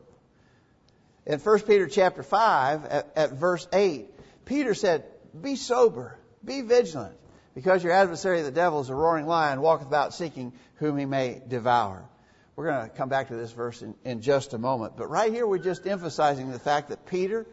In 1.26 1.40
1 1.40 1.60
Peter 1.62 1.88
chapter 1.88 2.22
5 2.22 2.86
at, 2.86 3.14
at 3.16 3.32
verse 3.32 3.68
8, 3.72 4.10
Peter 4.46 4.74
said, 4.74 5.06
"Be 5.40 5.56
sober, 5.56 6.18
be 6.44 6.62
vigilant, 6.62 7.16
because 7.56 7.84
your 7.84 7.94
adversary 7.94 8.42
the 8.42 8.52
devil 8.52 8.82
is 8.82 8.90
a 8.90 8.96
roaring 8.96 9.26
lion 9.26 9.62
walketh 9.62 9.88
about 9.88 10.14
seeking 10.14 10.52
whom 10.76 10.98
he 10.98 11.06
may 11.06 11.42
devour." 11.48 12.04
We're 12.56 12.66
going 12.66 12.90
to 12.90 12.96
come 12.96 13.10
back 13.10 13.30
to 13.30 13.36
this 13.36 13.52
verse 13.52 13.82
in, 13.82 13.96
in 14.04 14.22
just 14.22 14.54
a 14.54 14.58
moment. 14.58 14.96
But 14.96 15.10
right 15.10 15.32
here, 15.32 15.48
we're 15.48 15.58
just 15.58 15.88
emphasizing 15.88 16.52
the 16.52 16.60
fact 16.60 16.90
that 16.90 17.08
Peter, 17.08 17.48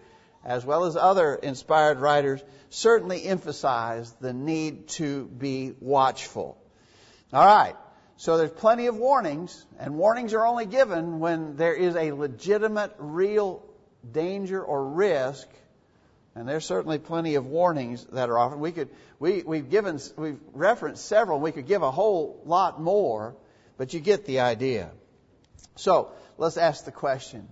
as 0.45 0.65
well 0.67 0.85
as 0.85 0.97
other 0.97 1.37
inspired 1.37 2.01
writers, 2.01 2.43
certainly 2.69 3.25
emphasize 3.25 4.13
the 4.21 4.35
need 4.35 4.89
to 4.89 5.27
be 5.27 5.75
watchful. 5.81 6.59
All 7.33 7.47
right. 7.47 7.77
So 8.21 8.37
there's 8.37 8.51
plenty 8.51 8.85
of 8.85 8.99
warnings, 8.99 9.65
and 9.79 9.97
warnings 9.97 10.35
are 10.35 10.45
only 10.45 10.67
given 10.67 11.21
when 11.21 11.57
there 11.57 11.73
is 11.73 11.97
a 11.97 12.13
legitimate, 12.13 12.93
real 12.99 13.65
danger 14.13 14.63
or 14.63 14.85
risk. 14.85 15.49
And 16.35 16.47
there's 16.47 16.67
certainly 16.67 16.99
plenty 16.99 17.37
of 17.37 17.47
warnings 17.47 18.05
that 18.13 18.29
are 18.29 18.39
offered. 18.39 18.59
We 18.59 18.73
could, 18.73 18.91
we, 19.19 19.43
we've 19.43 19.71
given, 19.71 19.99
we've 20.19 20.39
referenced 20.53 21.07
several. 21.07 21.41
We 21.41 21.51
could 21.51 21.67
give 21.67 21.81
a 21.81 21.91
whole 21.91 22.43
lot 22.45 22.79
more, 22.79 23.37
but 23.79 23.95
you 23.95 24.01
get 24.01 24.27
the 24.27 24.41
idea. 24.41 24.91
So 25.77 26.13
let's 26.37 26.59
ask 26.59 26.85
the 26.85 26.93
question: 26.93 27.49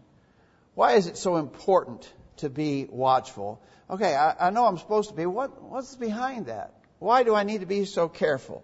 Why 0.74 0.96
is 0.96 1.06
it 1.06 1.16
so 1.16 1.38
important 1.38 2.12
to 2.38 2.50
be 2.50 2.86
watchful? 2.90 3.62
Okay, 3.88 4.14
I, 4.14 4.48
I 4.48 4.50
know 4.50 4.66
I'm 4.66 4.76
supposed 4.76 5.08
to 5.08 5.16
be. 5.16 5.24
What, 5.24 5.62
what's 5.62 5.96
behind 5.96 6.48
that? 6.48 6.74
Why 6.98 7.22
do 7.22 7.34
I 7.34 7.44
need 7.44 7.60
to 7.60 7.66
be 7.66 7.86
so 7.86 8.10
careful? 8.10 8.62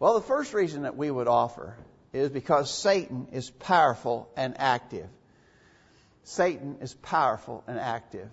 Well, 0.00 0.14
the 0.14 0.22
first 0.22 0.54
reason 0.54 0.82
that 0.82 0.96
we 0.96 1.10
would 1.10 1.28
offer 1.28 1.76
is 2.14 2.30
because 2.30 2.72
Satan 2.72 3.28
is 3.32 3.50
powerful 3.50 4.30
and 4.34 4.54
active. 4.58 5.06
Satan 6.24 6.78
is 6.80 6.94
powerful 6.94 7.62
and 7.66 7.78
active. 7.78 8.26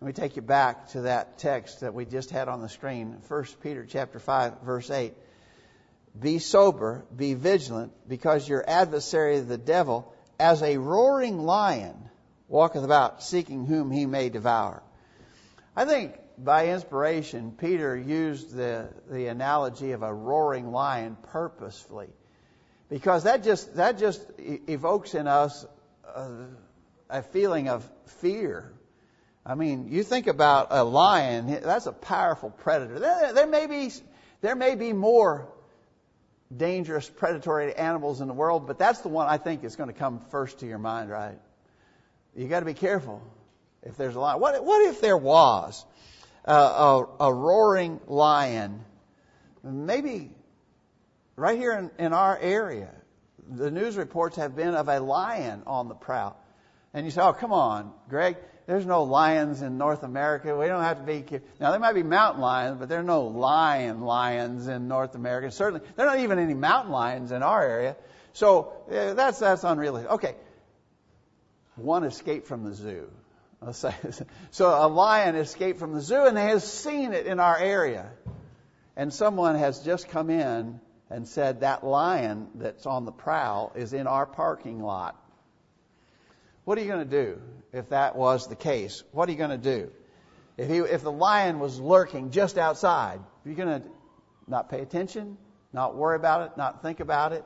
Let 0.00 0.06
me 0.06 0.12
take 0.14 0.36
you 0.36 0.42
back 0.42 0.88
to 0.92 1.02
that 1.02 1.36
text 1.36 1.80
that 1.80 1.92
we 1.92 2.06
just 2.06 2.30
had 2.30 2.48
on 2.48 2.62
the 2.62 2.70
screen, 2.70 3.20
1 3.28 3.44
Peter 3.62 3.84
chapter 3.86 4.18
5 4.18 4.62
verse 4.62 4.90
8. 4.90 5.12
Be 6.18 6.38
sober, 6.38 7.04
be 7.14 7.34
vigilant, 7.34 7.92
because 8.08 8.48
your 8.48 8.64
adversary 8.66 9.40
the 9.40 9.58
devil, 9.58 10.10
as 10.40 10.62
a 10.62 10.78
roaring 10.78 11.44
lion, 11.44 11.96
walketh 12.48 12.82
about 12.82 13.22
seeking 13.22 13.66
whom 13.66 13.90
he 13.90 14.06
may 14.06 14.30
devour. 14.30 14.82
I 15.76 15.84
think 15.84 16.18
by 16.42 16.68
inspiration, 16.68 17.52
Peter 17.52 17.96
used 17.96 18.54
the, 18.54 18.88
the 19.10 19.26
analogy 19.26 19.92
of 19.92 20.02
a 20.02 20.12
roaring 20.12 20.70
lion 20.70 21.16
purposefully. 21.30 22.08
Because 22.88 23.24
that 23.24 23.44
just, 23.44 23.76
that 23.76 23.98
just 23.98 24.22
evokes 24.38 25.14
in 25.14 25.26
us 25.26 25.66
a, 26.14 26.30
a 27.10 27.22
feeling 27.22 27.68
of 27.68 27.88
fear. 28.20 28.72
I 29.44 29.54
mean, 29.54 29.88
you 29.90 30.02
think 30.02 30.26
about 30.26 30.68
a 30.70 30.84
lion, 30.84 31.60
that's 31.62 31.86
a 31.86 31.92
powerful 31.92 32.50
predator. 32.50 32.98
There, 32.98 33.32
there, 33.32 33.46
may 33.46 33.66
be, 33.66 33.90
there 34.40 34.56
may 34.56 34.74
be 34.74 34.92
more 34.92 35.48
dangerous 36.54 37.08
predatory 37.08 37.74
animals 37.74 38.20
in 38.20 38.28
the 38.28 38.34
world, 38.34 38.66
but 38.66 38.78
that's 38.78 39.00
the 39.00 39.08
one 39.08 39.26
I 39.28 39.38
think 39.38 39.64
is 39.64 39.76
going 39.76 39.88
to 39.88 39.98
come 39.98 40.20
first 40.30 40.60
to 40.60 40.66
your 40.66 40.78
mind, 40.78 41.10
right? 41.10 41.38
You 42.36 42.48
got 42.48 42.60
to 42.60 42.66
be 42.66 42.74
careful 42.74 43.22
if 43.82 43.96
there's 43.96 44.14
a 44.14 44.20
lion. 44.20 44.40
What, 44.40 44.64
what 44.64 44.86
if 44.86 45.00
there 45.00 45.16
was? 45.16 45.84
A, 46.52 47.04
a, 47.20 47.34
roaring 47.34 48.00
lion. 48.06 48.84
Maybe 49.62 50.30
right 51.36 51.58
here 51.58 51.72
in, 51.72 51.90
in 52.04 52.12
our 52.12 52.38
area, 52.38 52.90
the 53.48 53.70
news 53.70 53.96
reports 53.96 54.36
have 54.36 54.56
been 54.56 54.74
of 54.74 54.88
a 54.88 55.00
lion 55.00 55.62
on 55.66 55.88
the 55.88 55.94
prowl. 55.94 56.36
And 56.94 57.04
you 57.04 57.10
say, 57.10 57.20
oh, 57.20 57.32
come 57.32 57.52
on, 57.52 57.92
Greg, 58.08 58.36
there's 58.66 58.86
no 58.86 59.04
lions 59.04 59.62
in 59.62 59.78
North 59.78 60.02
America. 60.02 60.56
We 60.56 60.66
don't 60.66 60.82
have 60.82 60.98
to 60.98 61.04
be. 61.04 61.24
Now, 61.58 61.70
there 61.70 61.80
might 61.80 61.94
be 61.94 62.02
mountain 62.02 62.42
lions, 62.42 62.76
but 62.78 62.88
there 62.88 63.00
are 63.00 63.04
no 63.04 63.22
lion 63.22 64.02
lions 64.02 64.68
in 64.68 64.88
North 64.88 65.14
America. 65.14 65.50
Certainly, 65.50 65.86
there 65.96 66.06
are 66.06 66.16
not 66.16 66.22
even 66.22 66.38
any 66.38 66.54
mountain 66.54 66.92
lions 66.92 67.32
in 67.32 67.42
our 67.42 67.62
area. 67.62 67.96
So 68.34 68.72
eh, 68.90 69.14
that's, 69.14 69.38
that's 69.38 69.64
unrealistic. 69.64 70.10
Okay. 70.12 70.34
One 71.76 72.04
escaped 72.04 72.46
from 72.46 72.64
the 72.64 72.74
zoo. 72.74 73.08
So 73.72 74.68
a 74.68 74.88
lion 74.88 75.34
escaped 75.34 75.78
from 75.78 75.92
the 75.92 76.00
zoo 76.00 76.26
and 76.26 76.38
has 76.38 76.70
seen 76.70 77.12
it 77.12 77.26
in 77.26 77.40
our 77.40 77.58
area. 77.58 78.10
And 78.96 79.12
someone 79.12 79.56
has 79.56 79.80
just 79.80 80.08
come 80.08 80.30
in 80.30 80.80
and 81.10 81.26
said 81.26 81.60
that 81.60 81.84
lion 81.84 82.48
that's 82.54 82.86
on 82.86 83.04
the 83.04 83.12
prowl 83.12 83.72
is 83.74 83.92
in 83.92 84.06
our 84.06 84.26
parking 84.26 84.82
lot. 84.82 85.16
What 86.64 86.78
are 86.78 86.82
you 86.82 86.88
going 86.88 87.08
to 87.08 87.24
do 87.24 87.40
if 87.72 87.88
that 87.90 88.14
was 88.14 88.46
the 88.46 88.56
case? 88.56 89.02
What 89.12 89.28
are 89.28 89.32
you 89.32 89.38
going 89.38 89.50
to 89.50 89.56
do? 89.58 89.90
If, 90.56 90.68
he, 90.68 90.78
if 90.78 91.02
the 91.02 91.12
lion 91.12 91.60
was 91.60 91.80
lurking 91.80 92.30
just 92.30 92.58
outside, 92.58 93.20
are 93.20 93.48
you 93.48 93.54
going 93.54 93.80
to 93.80 93.88
not 94.46 94.68
pay 94.68 94.80
attention, 94.80 95.38
not 95.72 95.96
worry 95.96 96.16
about 96.16 96.42
it, 96.42 96.56
not 96.56 96.82
think 96.82 97.00
about 97.00 97.32
it? 97.32 97.44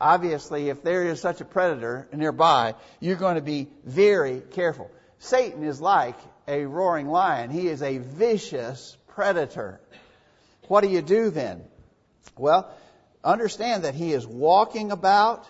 Obviously, 0.00 0.70
if 0.70 0.82
there 0.82 1.04
is 1.04 1.20
such 1.20 1.40
a 1.40 1.44
predator 1.44 2.08
nearby, 2.12 2.74
you're 3.00 3.16
going 3.16 3.36
to 3.36 3.42
be 3.42 3.68
very 3.84 4.40
careful. 4.40 4.90
Satan 5.24 5.64
is 5.64 5.80
like 5.80 6.18
a 6.46 6.66
roaring 6.66 7.08
lion. 7.08 7.48
He 7.48 7.66
is 7.66 7.82
a 7.82 7.96
vicious 7.96 8.94
predator. 9.08 9.80
What 10.68 10.82
do 10.82 10.88
you 10.88 11.00
do 11.00 11.30
then? 11.30 11.64
Well, 12.36 12.70
understand 13.22 13.84
that 13.84 13.94
he 13.94 14.12
is 14.12 14.26
walking 14.26 14.92
about, 14.92 15.46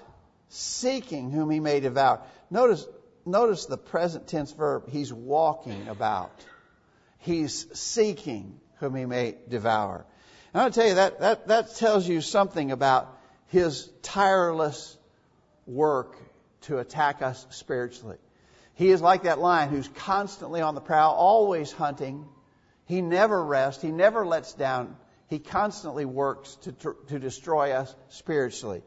seeking 0.49 1.33
whom 1.33 1.51
he 1.51 1.59
may 1.59 1.81
devour. 1.81 2.21
Notice, 2.51 2.87
notice 3.27 3.67
the 3.67 3.77
present 3.77 4.29
tense 4.29 4.53
verb. 4.53 4.89
He's 4.89 5.13
walking 5.13 5.89
about. 5.89 6.45
He's 7.19 7.67
seeking 7.77 8.61
whom 8.79 8.95
he 8.95 9.07
may 9.07 9.35
devour. 9.49 10.07
And 10.53 10.63
I'll 10.63 10.71
tell 10.71 10.87
you 10.87 10.95
that, 10.95 11.19
that, 11.19 11.49
that 11.49 11.75
tells 11.75 12.07
you 12.07 12.21
something 12.21 12.71
about 12.71 13.13
his 13.49 13.91
tireless 14.03 14.97
work 15.67 16.17
to 16.63 16.79
attack 16.79 17.23
us 17.23 17.45
spiritually. 17.51 18.19
He 18.75 18.91
is 18.91 19.01
like 19.01 19.23
that 19.23 19.39
lion 19.39 19.71
who's 19.71 19.89
constantly 19.89 20.61
on 20.61 20.75
the 20.75 20.81
prowl, 20.81 21.15
always 21.15 21.71
hunting. 21.71 22.27
He 22.87 23.01
never 23.03 23.43
rests. 23.43 23.83
He 23.83 23.91
never 23.91 24.27
lets 24.27 24.53
down. 24.53 24.97
He 25.29 25.39
constantly 25.39 26.05
works 26.05 26.57
to, 26.63 26.95
to, 27.09 27.19
destroy 27.19 27.73
us 27.73 27.95
spiritually. 28.09 28.83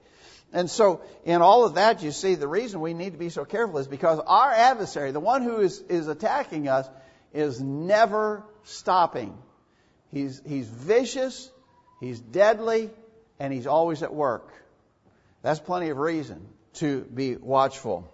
And 0.54 0.70
so, 0.70 1.02
in 1.26 1.42
all 1.42 1.66
of 1.66 1.76
that, 1.76 2.04
you 2.04 2.12
see, 2.12 2.36
the 2.36 2.48
reason 2.48 2.80
we 2.80 2.94
need 2.94 3.14
to 3.14 3.20
be 3.20 3.30
so 3.30 3.44
careful 3.44 3.80
is 3.80 3.88
because 3.88 4.20
our 4.20 4.52
adversary, 4.52 5.12
the 5.12 5.20
one 5.20 5.42
who 5.42 5.58
is, 5.58 5.80
is 5.90 6.08
attacking 6.08 6.68
us, 6.68 6.88
is 7.34 7.62
never 7.62 8.44
stopping. 8.64 9.38
He's, 10.12 10.42
he's 10.46 10.68
vicious, 10.68 11.52
he's 12.00 12.20
deadly, 12.20 12.90
and 13.40 13.52
he's 13.52 13.68
always 13.68 14.04
at 14.04 14.14
work. 14.14 14.54
That's 15.42 15.60
plenty 15.60 15.90
of 15.90 15.98
reason 15.98 16.48
to 16.76 17.02
be 17.02 17.36
watchful. 17.36 18.12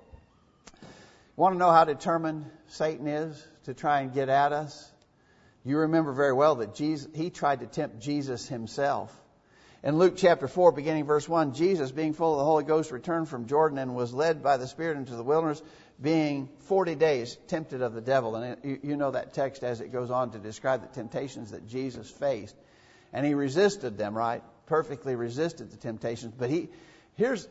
Want 1.35 1.55
to 1.55 1.57
know 1.57 1.71
how 1.71 1.83
determined 1.83 2.45
Satan 2.67 3.07
is 3.07 3.47
to 3.63 3.73
try 3.73 4.01
and 4.01 4.13
get 4.13 4.29
at 4.29 4.53
us? 4.53 4.91
You 5.65 5.79
remember 5.79 6.13
very 6.13 6.33
well 6.33 6.55
that 6.55 6.75
Jesus, 6.75 7.09
he 7.15 7.31
tried 7.31 7.61
to 7.61 7.65
tempt 7.65 7.99
Jesus 7.99 8.47
himself. 8.47 9.11
In 9.81 9.97
Luke 9.97 10.13
chapter 10.15 10.47
4, 10.47 10.73
beginning 10.73 11.05
verse 11.05 11.27
1, 11.27 11.55
Jesus, 11.55 11.91
being 11.91 12.13
full 12.13 12.33
of 12.33 12.37
the 12.37 12.45
Holy 12.45 12.63
Ghost, 12.63 12.91
returned 12.91 13.29
from 13.29 13.47
Jordan 13.47 13.79
and 13.79 13.95
was 13.95 14.13
led 14.13 14.43
by 14.43 14.57
the 14.57 14.67
Spirit 14.67 14.97
into 14.97 15.15
the 15.15 15.23
wilderness, 15.23 15.61
being 15.99 16.49
40 16.67 16.95
days 16.95 17.35
tempted 17.47 17.81
of 17.81 17.95
the 17.95 18.01
devil. 18.01 18.35
And 18.35 18.79
you 18.83 18.95
know 18.95 19.09
that 19.11 19.33
text 19.33 19.63
as 19.63 19.81
it 19.81 19.91
goes 19.91 20.11
on 20.11 20.31
to 20.31 20.39
describe 20.39 20.81
the 20.81 20.87
temptations 20.87 21.49
that 21.49 21.67
Jesus 21.67 22.09
faced. 22.11 22.55
And 23.11 23.25
he 23.25 23.33
resisted 23.33 23.97
them, 23.97 24.15
right? 24.15 24.43
Perfectly 24.67 25.15
resisted 25.15 25.71
the 25.71 25.77
temptations. 25.77 26.35
But 26.37 26.51
he, 26.51 26.69
here's, 27.15 27.47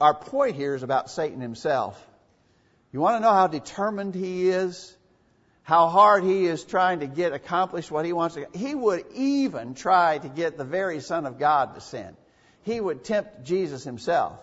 our 0.00 0.14
point 0.14 0.56
here 0.56 0.74
is 0.74 0.82
about 0.82 1.10
Satan 1.10 1.40
himself. 1.40 2.06
You 2.92 3.00
want 3.00 3.16
to 3.16 3.20
know 3.20 3.32
how 3.32 3.46
determined 3.46 4.14
he 4.14 4.48
is? 4.48 4.96
How 5.62 5.88
hard 5.88 6.24
he 6.24 6.46
is 6.46 6.64
trying 6.64 7.00
to 7.00 7.06
get 7.06 7.32
accomplished 7.32 7.90
what 7.90 8.04
he 8.04 8.12
wants 8.12 8.34
to. 8.34 8.46
He 8.52 8.74
would 8.74 9.04
even 9.14 9.74
try 9.74 10.18
to 10.18 10.28
get 10.28 10.58
the 10.58 10.64
very 10.64 11.00
Son 11.00 11.24
of 11.24 11.38
God 11.38 11.74
to 11.74 11.80
sin. 11.80 12.16
He 12.62 12.80
would 12.80 13.04
tempt 13.04 13.44
Jesus 13.44 13.84
himself. 13.84 14.38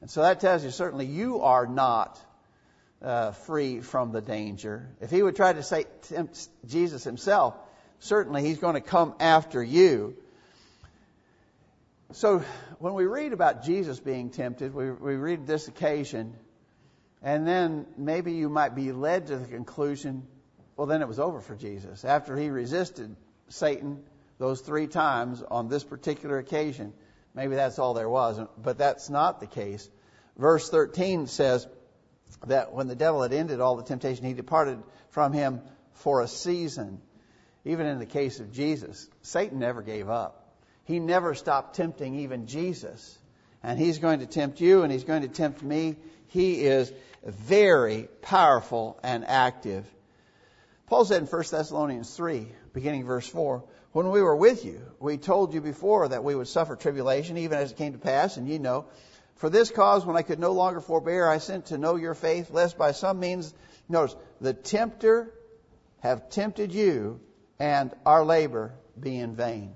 And 0.00 0.10
so 0.10 0.22
that 0.22 0.40
tells 0.40 0.64
you 0.64 0.70
certainly 0.70 1.06
you 1.06 1.42
are 1.42 1.66
not 1.66 2.18
uh, 3.02 3.32
free 3.32 3.80
from 3.80 4.12
the 4.12 4.20
danger. 4.20 4.88
If 5.00 5.10
he 5.10 5.22
would 5.22 5.36
try 5.36 5.52
to 5.52 5.62
say, 5.62 5.84
tempt 6.08 6.48
Jesus 6.66 7.04
himself, 7.04 7.54
certainly 8.00 8.42
he's 8.42 8.58
going 8.58 8.74
to 8.74 8.80
come 8.80 9.14
after 9.20 9.62
you. 9.62 10.16
So 12.16 12.38
when 12.78 12.94
we 12.94 13.04
read 13.04 13.34
about 13.34 13.62
Jesus 13.62 14.00
being 14.00 14.30
tempted, 14.30 14.72
we, 14.72 14.90
we 14.90 15.16
read 15.16 15.46
this 15.46 15.68
occasion, 15.68 16.34
and 17.20 17.46
then 17.46 17.84
maybe 17.98 18.32
you 18.32 18.48
might 18.48 18.74
be 18.74 18.90
led 18.92 19.26
to 19.26 19.36
the 19.36 19.46
conclusion, 19.46 20.26
well, 20.78 20.86
then 20.86 21.02
it 21.02 21.08
was 21.08 21.20
over 21.20 21.42
for 21.42 21.54
Jesus. 21.54 22.06
After 22.06 22.34
he 22.34 22.48
resisted 22.48 23.14
Satan 23.48 24.02
those 24.38 24.62
three 24.62 24.86
times 24.86 25.42
on 25.42 25.68
this 25.68 25.84
particular 25.84 26.38
occasion, 26.38 26.94
maybe 27.34 27.54
that's 27.54 27.78
all 27.78 27.92
there 27.92 28.08
was. 28.08 28.40
But 28.56 28.78
that's 28.78 29.10
not 29.10 29.40
the 29.40 29.46
case. 29.46 29.86
Verse 30.38 30.70
13 30.70 31.26
says 31.26 31.68
that 32.46 32.72
when 32.72 32.88
the 32.88 32.96
devil 32.96 33.20
had 33.20 33.34
ended 33.34 33.60
all 33.60 33.76
the 33.76 33.82
temptation, 33.82 34.24
he 34.24 34.32
departed 34.32 34.82
from 35.10 35.34
him 35.34 35.60
for 35.92 36.22
a 36.22 36.28
season. 36.28 37.02
Even 37.66 37.84
in 37.84 37.98
the 37.98 38.06
case 38.06 38.40
of 38.40 38.52
Jesus, 38.52 39.06
Satan 39.20 39.58
never 39.58 39.82
gave 39.82 40.08
up. 40.08 40.45
He 40.86 41.00
never 41.00 41.34
stopped 41.34 41.76
tempting 41.76 42.14
even 42.20 42.46
Jesus. 42.46 43.18
And 43.62 43.78
he's 43.78 43.98
going 43.98 44.20
to 44.20 44.26
tempt 44.26 44.60
you 44.60 44.82
and 44.82 44.92
he's 44.92 45.04
going 45.04 45.22
to 45.22 45.28
tempt 45.28 45.62
me. 45.62 45.96
He 46.28 46.62
is 46.62 46.92
very 47.24 48.08
powerful 48.22 48.98
and 49.02 49.24
active. 49.26 49.84
Paul 50.86 51.04
said 51.04 51.22
in 51.22 51.28
1 51.28 51.44
Thessalonians 51.50 52.14
3, 52.14 52.46
beginning 52.72 53.04
verse 53.04 53.26
4, 53.26 53.64
When 53.90 54.10
we 54.10 54.22
were 54.22 54.36
with 54.36 54.64
you, 54.64 54.80
we 55.00 55.16
told 55.16 55.52
you 55.52 55.60
before 55.60 56.06
that 56.08 56.22
we 56.22 56.36
would 56.36 56.46
suffer 56.46 56.76
tribulation, 56.76 57.36
even 57.38 57.58
as 57.58 57.72
it 57.72 57.76
came 57.76 57.92
to 57.92 57.98
pass, 57.98 58.36
and 58.36 58.48
ye 58.48 58.58
know. 58.58 58.86
For 59.36 59.50
this 59.50 59.70
cause, 59.70 60.06
when 60.06 60.16
I 60.16 60.22
could 60.22 60.38
no 60.38 60.52
longer 60.52 60.80
forbear, 60.80 61.28
I 61.28 61.38
sent 61.38 61.66
to 61.66 61.78
know 61.78 61.96
your 61.96 62.14
faith, 62.14 62.50
lest 62.52 62.78
by 62.78 62.92
some 62.92 63.18
means, 63.18 63.52
notice, 63.88 64.14
the 64.40 64.54
tempter 64.54 65.34
have 66.00 66.30
tempted 66.30 66.72
you, 66.72 67.20
and 67.58 67.92
our 68.04 68.24
labor 68.24 68.72
be 68.98 69.18
in 69.18 69.34
vain. 69.34 69.74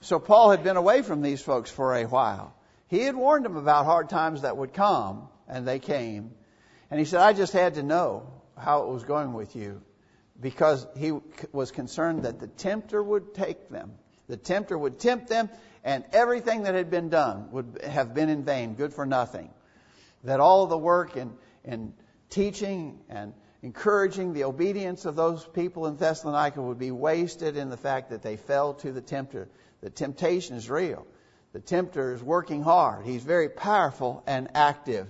So 0.00 0.18
Paul 0.18 0.50
had 0.50 0.62
been 0.62 0.76
away 0.76 1.02
from 1.02 1.22
these 1.22 1.42
folks 1.42 1.70
for 1.70 1.94
a 1.94 2.04
while. 2.04 2.54
He 2.86 3.00
had 3.00 3.16
warned 3.16 3.44
them 3.44 3.56
about 3.56 3.84
hard 3.84 4.08
times 4.08 4.42
that 4.42 4.56
would 4.56 4.72
come, 4.72 5.28
and 5.48 5.66
they 5.66 5.78
came. 5.78 6.30
And 6.90 6.98
he 6.98 7.04
said, 7.04 7.20
I 7.20 7.32
just 7.32 7.52
had 7.52 7.74
to 7.74 7.82
know 7.82 8.32
how 8.56 8.84
it 8.84 8.88
was 8.88 9.04
going 9.04 9.34
with 9.34 9.56
you 9.56 9.82
because 10.40 10.86
he 10.96 11.12
was 11.52 11.70
concerned 11.70 12.22
that 12.22 12.38
the 12.38 12.46
tempter 12.46 13.02
would 13.02 13.34
take 13.34 13.68
them. 13.68 13.92
The 14.28 14.36
tempter 14.36 14.78
would 14.78 14.98
tempt 14.98 15.28
them, 15.28 15.50
and 15.84 16.04
everything 16.12 16.62
that 16.62 16.74
had 16.74 16.90
been 16.90 17.08
done 17.08 17.50
would 17.50 17.80
have 17.82 18.14
been 18.14 18.28
in 18.28 18.44
vain, 18.44 18.74
good 18.74 18.92
for 18.92 19.06
nothing. 19.06 19.50
That 20.24 20.40
all 20.40 20.66
the 20.66 20.78
work 20.78 21.16
and, 21.16 21.36
and 21.64 21.92
teaching 22.30 23.00
and 23.08 23.32
encouraging 23.62 24.32
the 24.32 24.44
obedience 24.44 25.04
of 25.04 25.16
those 25.16 25.44
people 25.44 25.86
in 25.86 25.96
Thessalonica 25.96 26.62
would 26.62 26.78
be 26.78 26.90
wasted 26.90 27.56
in 27.56 27.70
the 27.70 27.76
fact 27.76 28.10
that 28.10 28.22
they 28.22 28.36
fell 28.36 28.74
to 28.74 28.92
the 28.92 29.00
tempter. 29.00 29.48
The 29.80 29.90
temptation 29.90 30.56
is 30.56 30.70
real. 30.70 31.06
The 31.52 31.60
tempter 31.60 32.12
is 32.14 32.22
working 32.22 32.62
hard. 32.62 33.04
He's 33.04 33.22
very 33.22 33.48
powerful 33.48 34.22
and 34.26 34.48
active. 34.54 35.08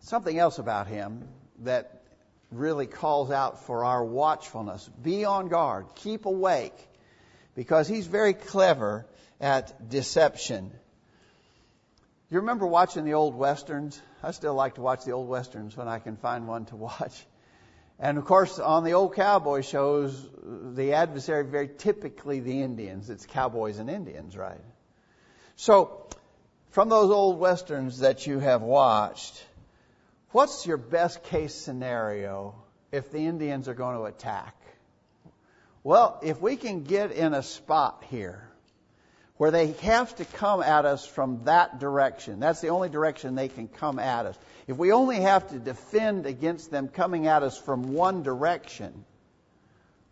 Something 0.00 0.38
else 0.38 0.58
about 0.58 0.86
him 0.86 1.28
that 1.60 2.02
really 2.50 2.86
calls 2.86 3.30
out 3.30 3.64
for 3.66 3.84
our 3.84 4.04
watchfulness. 4.04 4.88
Be 5.02 5.24
on 5.24 5.48
guard. 5.48 5.86
Keep 5.96 6.26
awake. 6.26 6.76
Because 7.54 7.88
he's 7.88 8.06
very 8.06 8.34
clever 8.34 9.06
at 9.40 9.88
deception. 9.88 10.70
You 12.30 12.40
remember 12.40 12.66
watching 12.66 13.04
the 13.04 13.14
old 13.14 13.34
westerns? 13.34 14.00
I 14.26 14.32
still 14.32 14.54
like 14.54 14.74
to 14.74 14.80
watch 14.80 15.04
the 15.04 15.12
old 15.12 15.28
westerns 15.28 15.76
when 15.76 15.86
I 15.86 16.00
can 16.00 16.16
find 16.16 16.48
one 16.48 16.64
to 16.66 16.76
watch. 16.76 17.24
And 18.00 18.18
of 18.18 18.24
course, 18.24 18.58
on 18.58 18.82
the 18.82 18.94
old 18.94 19.14
cowboy 19.14 19.60
shows, 19.62 20.28
the 20.42 20.94
adversary 20.94 21.44
very 21.44 21.68
typically 21.68 22.40
the 22.40 22.60
Indians. 22.60 23.08
It's 23.08 23.24
cowboys 23.24 23.78
and 23.78 23.88
Indians, 23.88 24.36
right? 24.36 24.60
So, 25.54 26.08
from 26.70 26.88
those 26.88 27.12
old 27.12 27.38
westerns 27.38 28.00
that 28.00 28.26
you 28.26 28.40
have 28.40 28.62
watched, 28.62 29.46
what's 30.32 30.66
your 30.66 30.76
best 30.76 31.22
case 31.22 31.54
scenario 31.54 32.56
if 32.90 33.12
the 33.12 33.26
Indians 33.26 33.68
are 33.68 33.74
going 33.74 33.96
to 33.96 34.02
attack? 34.06 34.56
Well, 35.84 36.18
if 36.24 36.40
we 36.40 36.56
can 36.56 36.82
get 36.82 37.12
in 37.12 37.32
a 37.32 37.44
spot 37.44 38.02
here 38.10 38.45
where 39.36 39.50
they 39.50 39.72
have 39.72 40.14
to 40.16 40.24
come 40.24 40.62
at 40.62 40.84
us 40.84 41.06
from 41.06 41.44
that 41.44 41.78
direction, 41.78 42.40
that's 42.40 42.60
the 42.60 42.68
only 42.68 42.88
direction 42.88 43.34
they 43.34 43.48
can 43.48 43.68
come 43.68 43.98
at 43.98 44.26
us. 44.26 44.38
If 44.66 44.76
we 44.78 44.92
only 44.92 45.20
have 45.20 45.48
to 45.50 45.58
defend 45.58 46.26
against 46.26 46.70
them 46.70 46.88
coming 46.88 47.26
at 47.26 47.42
us 47.42 47.58
from 47.58 47.92
one 47.92 48.22
direction, 48.22 49.04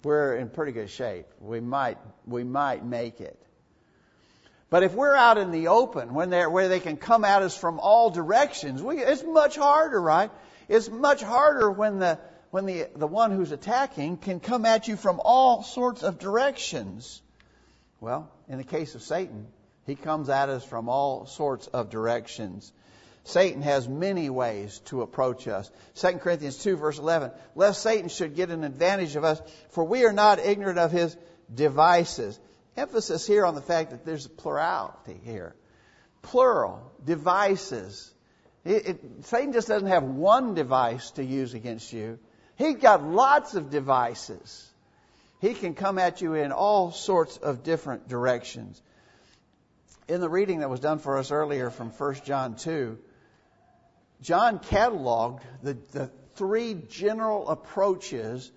we're 0.02 0.36
in 0.36 0.50
pretty 0.50 0.72
good 0.72 0.90
shape. 0.90 1.26
We 1.40 1.60
might, 1.60 1.98
we 2.26 2.44
might 2.44 2.84
make 2.84 3.20
it. 3.20 3.38
But 4.68 4.82
if 4.82 4.92
we're 4.92 5.14
out 5.14 5.38
in 5.38 5.52
the 5.52 5.68
open, 5.68 6.14
when 6.14 6.30
they're, 6.30 6.50
where 6.50 6.68
they 6.68 6.80
can 6.80 6.96
come 6.96 7.24
at 7.24 7.42
us 7.42 7.56
from 7.56 7.78
all 7.78 8.10
directions, 8.10 8.82
we, 8.82 8.98
it's 8.98 9.22
much 9.22 9.56
harder, 9.56 10.00
right? 10.00 10.30
It's 10.68 10.90
much 10.90 11.22
harder 11.22 11.70
when 11.70 11.98
the, 11.98 12.18
when 12.50 12.66
the, 12.66 12.88
the 12.96 13.06
one 13.06 13.30
who's 13.30 13.52
attacking 13.52 14.18
can 14.18 14.40
come 14.40 14.66
at 14.66 14.88
you 14.88 14.96
from 14.96 15.20
all 15.24 15.62
sorts 15.62 16.02
of 16.02 16.18
directions. 16.18 17.22
Well, 18.00 18.30
in 18.48 18.58
the 18.58 18.64
case 18.64 18.94
of 18.94 19.02
Satan, 19.02 19.46
he 19.86 19.94
comes 19.94 20.28
at 20.28 20.48
us 20.48 20.64
from 20.64 20.88
all 20.88 21.26
sorts 21.26 21.66
of 21.68 21.90
directions. 21.90 22.72
Satan 23.24 23.62
has 23.62 23.88
many 23.88 24.28
ways 24.28 24.80
to 24.86 25.02
approach 25.02 25.48
us. 25.48 25.70
2 25.96 26.18
Corinthians 26.18 26.58
2 26.58 26.76
verse 26.76 26.98
11, 26.98 27.30
lest 27.54 27.82
Satan 27.82 28.08
should 28.08 28.34
get 28.34 28.50
an 28.50 28.64
advantage 28.64 29.16
of 29.16 29.24
us, 29.24 29.40
for 29.70 29.84
we 29.84 30.04
are 30.04 30.12
not 30.12 30.38
ignorant 30.38 30.78
of 30.78 30.92
his 30.92 31.16
devices. 31.52 32.38
Emphasis 32.76 33.26
here 33.26 33.46
on 33.46 33.54
the 33.54 33.62
fact 33.62 33.90
that 33.90 34.04
there's 34.04 34.26
a 34.26 34.30
plurality 34.30 35.20
here. 35.24 35.54
Plural, 36.22 36.92
devices. 37.04 38.12
It, 38.64 38.86
it, 38.86 39.00
Satan 39.26 39.52
just 39.52 39.68
doesn't 39.68 39.88
have 39.88 40.02
one 40.02 40.54
device 40.54 41.10
to 41.12 41.24
use 41.24 41.54
against 41.54 41.92
you. 41.92 42.18
He's 42.56 42.76
got 42.76 43.02
lots 43.02 43.54
of 43.54 43.70
devices. 43.70 44.70
He 45.44 45.52
can 45.52 45.74
come 45.74 45.98
at 45.98 46.22
you 46.22 46.32
in 46.32 46.52
all 46.52 46.90
sorts 46.90 47.36
of 47.36 47.62
different 47.62 48.08
directions. 48.08 48.80
In 50.08 50.22
the 50.22 50.28
reading 50.30 50.60
that 50.60 50.70
was 50.70 50.80
done 50.80 50.98
for 50.98 51.18
us 51.18 51.30
earlier 51.30 51.68
from 51.68 51.90
1 51.90 52.14
John 52.24 52.56
2, 52.56 52.96
John 54.22 54.58
cataloged 54.58 55.42
the, 55.62 55.76
the 55.92 56.10
three 56.36 56.72
general 56.88 57.50
approaches 57.50 58.50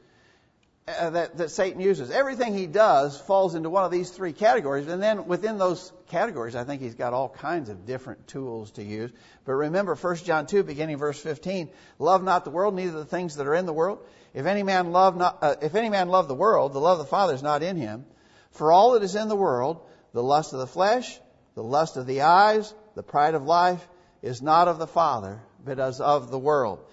uh, 0.88 1.10
that, 1.10 1.36
that 1.36 1.52
Satan 1.52 1.82
uses. 1.82 2.10
Everything 2.10 2.54
he 2.54 2.68
does 2.68 3.20
falls 3.20 3.56
into 3.56 3.70
one 3.70 3.84
of 3.84 3.92
these 3.92 4.10
three 4.10 4.32
categories, 4.32 4.88
and 4.88 5.04
then 5.04 5.28
within 5.28 5.58
those 5.58 5.92
categories, 6.08 6.56
I 6.56 6.64
think 6.64 6.82
he's 6.82 6.96
got 6.96 7.12
all 7.12 7.28
kinds 7.28 7.68
of 7.68 7.86
different 7.86 8.28
tools 8.28 8.72
to 8.72 8.84
use. 8.84 9.12
But 9.44 9.56
remember, 9.56 9.94
1 9.94 10.16
John 10.18 10.48
2, 10.48 10.64
beginning 10.64 10.96
verse 10.96 11.20
15, 11.20 11.70
love 12.00 12.24
not 12.24 12.46
the 12.46 12.50
world, 12.50 12.76
neither 12.76 12.98
the 12.98 13.04
things 13.04 13.36
that 13.36 13.46
are 13.46 13.56
in 13.56 13.66
the 13.66 13.74
world. 13.74 14.00
If 14.38 14.46
any 14.46 14.62
man 14.62 14.92
love 14.92 15.18
not, 15.18 15.40
uh, 15.42 15.56
if 15.64 15.74
any 15.74 15.90
man 15.90 16.10
love 16.10 16.28
the 16.28 16.36
world, 16.36 16.72
the 16.72 16.80
love 16.80 17.00
of 17.00 17.08
the 17.08 17.10
Father 17.10 17.34
is 17.34 17.42
not 17.42 17.64
in 17.64 17.76
him. 17.76 18.06
For 18.52 18.72
all 18.72 18.92
that 18.92 19.02
is 19.02 19.16
in 19.16 19.30
the 19.30 19.36
world, 19.36 19.82
the 20.14 20.22
lust 20.22 20.54
of 20.54 20.60
the 20.60 20.68
flesh, 20.68 21.20
the 21.56 21.64
lust 21.64 21.98
of 21.98 22.06
the 22.06 22.22
eyes, 22.22 22.72
the 22.94 23.02
pride 23.02 23.34
of 23.34 23.46
life, 23.48 23.84
is 24.22 24.40
not 24.40 24.68
of 24.68 24.78
the 24.78 24.86
Father, 24.86 25.42
but 25.66 25.80
as 25.80 26.00
of 26.00 26.30
the 26.30 26.38
world. 26.38 26.86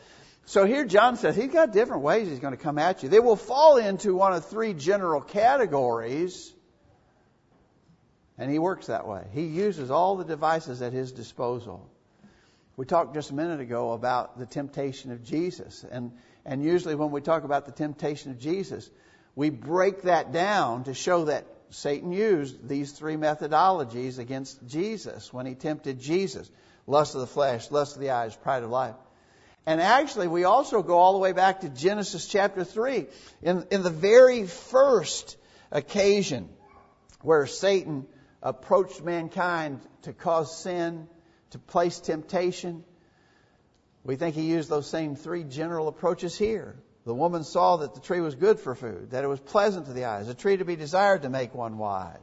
So 0.46 0.64
here 0.64 0.86
John 0.86 1.16
says 1.18 1.36
he's 1.36 1.52
got 1.52 1.74
different 1.74 2.02
ways 2.02 2.28
he's 2.28 2.38
going 2.38 2.56
to 2.56 2.62
come 2.62 2.78
at 2.78 3.02
you. 3.02 3.10
They 3.10 3.20
will 3.20 3.36
fall 3.36 3.76
into 3.76 4.14
one 4.14 4.32
of 4.32 4.46
three 4.46 4.72
general 4.72 5.20
categories. 5.20 6.50
And 8.38 8.50
he 8.50 8.58
works 8.58 8.86
that 8.86 9.06
way. 9.06 9.26
He 9.32 9.42
uses 9.48 9.90
all 9.90 10.16
the 10.16 10.24
devices 10.24 10.80
at 10.80 10.94
his 10.94 11.12
disposal. 11.12 11.90
We 12.78 12.86
talked 12.86 13.12
just 13.12 13.30
a 13.30 13.34
minute 13.34 13.60
ago 13.60 13.92
about 13.92 14.38
the 14.38 14.46
temptation 14.46 15.12
of 15.12 15.22
Jesus. 15.22 15.84
And, 15.84 16.12
and 16.44 16.62
usually 16.62 16.94
when 16.94 17.10
we 17.10 17.20
talk 17.20 17.44
about 17.44 17.66
the 17.66 17.72
temptation 17.72 18.30
of 18.30 18.38
Jesus, 18.38 18.90
we 19.34 19.50
break 19.50 20.02
that 20.02 20.32
down 20.32 20.84
to 20.84 20.94
show 20.94 21.26
that 21.26 21.46
Satan 21.70 22.12
used 22.12 22.68
these 22.68 22.92
three 22.92 23.16
methodologies 23.16 24.18
against 24.18 24.64
Jesus 24.66 25.32
when 25.32 25.46
he 25.46 25.54
tempted 25.54 25.98
Jesus 26.00 26.50
lust 26.86 27.14
of 27.14 27.20
the 27.20 27.26
flesh, 27.26 27.70
lust 27.70 27.96
of 27.96 28.02
the 28.02 28.10
eyes, 28.10 28.36
pride 28.36 28.62
of 28.62 28.70
life. 28.70 28.94
And 29.66 29.80
actually, 29.80 30.28
we 30.28 30.44
also 30.44 30.82
go 30.82 30.98
all 30.98 31.14
the 31.14 31.18
way 31.18 31.32
back 31.32 31.60
to 31.60 31.70
Genesis 31.70 32.26
chapter 32.26 32.64
3. 32.64 33.06
In, 33.42 33.66
in 33.70 33.82
the 33.82 33.90
very 33.90 34.46
first 34.46 35.38
occasion 35.70 36.50
where 37.22 37.46
Satan 37.46 38.06
approached 38.42 39.02
mankind 39.02 39.80
to 40.02 40.12
cause 40.12 40.62
sin, 40.62 41.08
to 41.50 41.58
place 41.58 41.98
temptation, 41.98 42.84
we 44.04 44.16
think 44.16 44.34
he 44.34 44.42
used 44.42 44.68
those 44.68 44.88
same 44.88 45.16
three 45.16 45.44
general 45.44 45.88
approaches 45.88 46.36
here. 46.36 46.76
The 47.06 47.14
woman 47.14 47.44
saw 47.44 47.78
that 47.78 47.94
the 47.94 48.00
tree 48.00 48.20
was 48.20 48.34
good 48.34 48.60
for 48.60 48.74
food, 48.74 49.10
that 49.10 49.24
it 49.24 49.28
was 49.28 49.40
pleasant 49.40 49.86
to 49.86 49.92
the 49.92 50.04
eyes, 50.04 50.28
a 50.28 50.34
tree 50.34 50.56
to 50.56 50.64
be 50.64 50.76
desired 50.76 51.22
to 51.22 51.28
make 51.28 51.54
one 51.54 51.78
wise. 51.78 52.16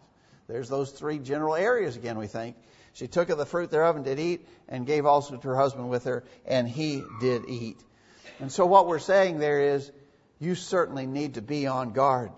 There's 0.47 0.69
those 0.69 0.91
three 0.91 1.19
general 1.19 1.55
areas 1.55 1.95
again, 1.95 2.17
we 2.17 2.27
think. 2.27 2.55
She 2.93 3.07
took 3.07 3.29
of 3.29 3.37
the 3.37 3.45
fruit 3.45 3.69
thereof 3.69 3.95
and 3.95 4.03
did 4.05 4.19
eat, 4.19 4.47
and 4.67 4.85
gave 4.85 5.05
also 5.05 5.37
to 5.37 5.47
her 5.47 5.55
husband 5.55 5.89
with 5.89 6.05
her, 6.05 6.23
and 6.45 6.67
he 6.67 7.03
did 7.19 7.45
eat. 7.47 7.79
And 8.39 8.51
so 8.51 8.65
what 8.65 8.87
we're 8.87 8.99
saying 8.99 9.39
there 9.39 9.75
is, 9.75 9.91
you 10.39 10.55
certainly 10.55 11.05
need 11.05 11.35
to 11.35 11.41
be 11.41 11.67
on 11.67 11.93
guard, 11.93 12.31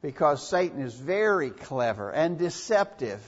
because 0.00 0.46
Satan 0.48 0.80
is 0.80 0.94
very 0.94 1.50
clever 1.50 2.10
and 2.10 2.38
deceptive. 2.38 3.20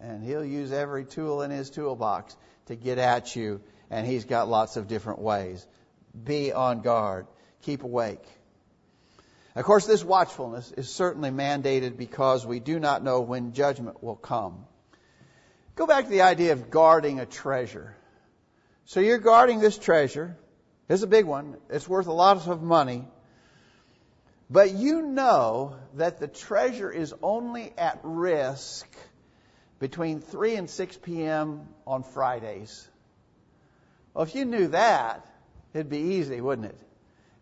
and 0.00 0.22
he'll 0.22 0.44
use 0.44 0.72
every 0.72 1.04
tool 1.04 1.42
in 1.42 1.50
his 1.50 1.70
toolbox 1.70 2.36
to 2.66 2.74
get 2.74 2.98
at 2.98 3.36
you, 3.36 3.60
and 3.90 4.06
he's 4.06 4.24
got 4.24 4.48
lots 4.48 4.76
of 4.76 4.88
different 4.88 5.20
ways. 5.20 5.66
Be 6.24 6.52
on 6.52 6.80
guard. 6.80 7.26
Keep 7.62 7.82
awake. 7.82 8.24
Of 9.54 9.64
course, 9.64 9.86
this 9.86 10.04
watchfulness 10.04 10.72
is 10.72 10.88
certainly 10.88 11.30
mandated 11.30 11.96
because 11.96 12.46
we 12.46 12.60
do 12.60 12.78
not 12.78 13.02
know 13.02 13.20
when 13.20 13.52
judgment 13.52 14.02
will 14.02 14.16
come. 14.16 14.64
Go 15.74 15.86
back 15.86 16.04
to 16.04 16.10
the 16.10 16.22
idea 16.22 16.52
of 16.52 16.70
guarding 16.70 17.18
a 17.18 17.26
treasure. 17.26 17.96
So 18.86 19.00
you're 19.00 19.18
guarding 19.18 19.60
this 19.60 19.76
treasure. 19.76 20.36
It's 20.88 21.02
a 21.02 21.06
big 21.06 21.24
one. 21.24 21.56
It's 21.68 21.88
worth 21.88 22.06
a 22.06 22.12
lot 22.12 22.46
of 22.46 22.62
money. 22.62 23.06
But 24.48 24.72
you 24.72 25.02
know 25.02 25.76
that 25.94 26.18
the 26.18 26.26
treasure 26.26 26.90
is 26.90 27.14
only 27.22 27.72
at 27.78 28.00
risk 28.02 28.88
between 29.78 30.20
3 30.20 30.56
and 30.56 30.70
6 30.70 30.96
p.m. 30.98 31.68
on 31.86 32.02
Fridays. 32.02 32.88
Well, 34.14 34.24
if 34.24 34.34
you 34.34 34.44
knew 34.44 34.68
that, 34.68 35.26
it'd 35.72 35.88
be 35.88 35.98
easy, 35.98 36.40
wouldn't 36.40 36.68
it? 36.68 36.78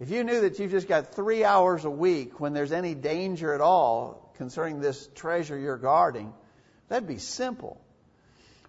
If 0.01 0.11
you 0.11 0.23
knew 0.23 0.43
that 0.43 0.59
you've 0.59 0.71
just 0.71 0.87
got 0.87 1.15
three 1.15 1.45
hours 1.45 1.85
a 1.85 1.91
week 1.91 2.39
when 2.41 2.53
there's 2.53 2.73
any 2.73 2.95
danger 2.95 3.53
at 3.53 3.61
all 3.61 4.33
concerning 4.37 4.81
this 4.81 5.09
treasure 5.15 5.59
you're 5.59 5.77
guarding, 5.77 6.33
that'd 6.89 7.09
be 7.09 7.19
simple. 7.19 7.81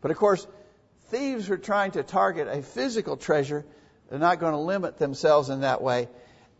But 0.01 0.11
of 0.11 0.17
course, 0.17 0.47
thieves 1.09 1.47
who 1.47 1.53
are 1.53 1.57
trying 1.57 1.91
to 1.91 2.03
target 2.03 2.47
a 2.47 2.61
physical 2.61 3.17
treasure. 3.17 3.65
They're 4.09 4.17
not 4.17 4.39
going 4.39 4.53
to 4.53 4.59
limit 4.59 4.97
themselves 4.97 5.49
in 5.49 5.61
that 5.61 5.81
way. 5.81 6.07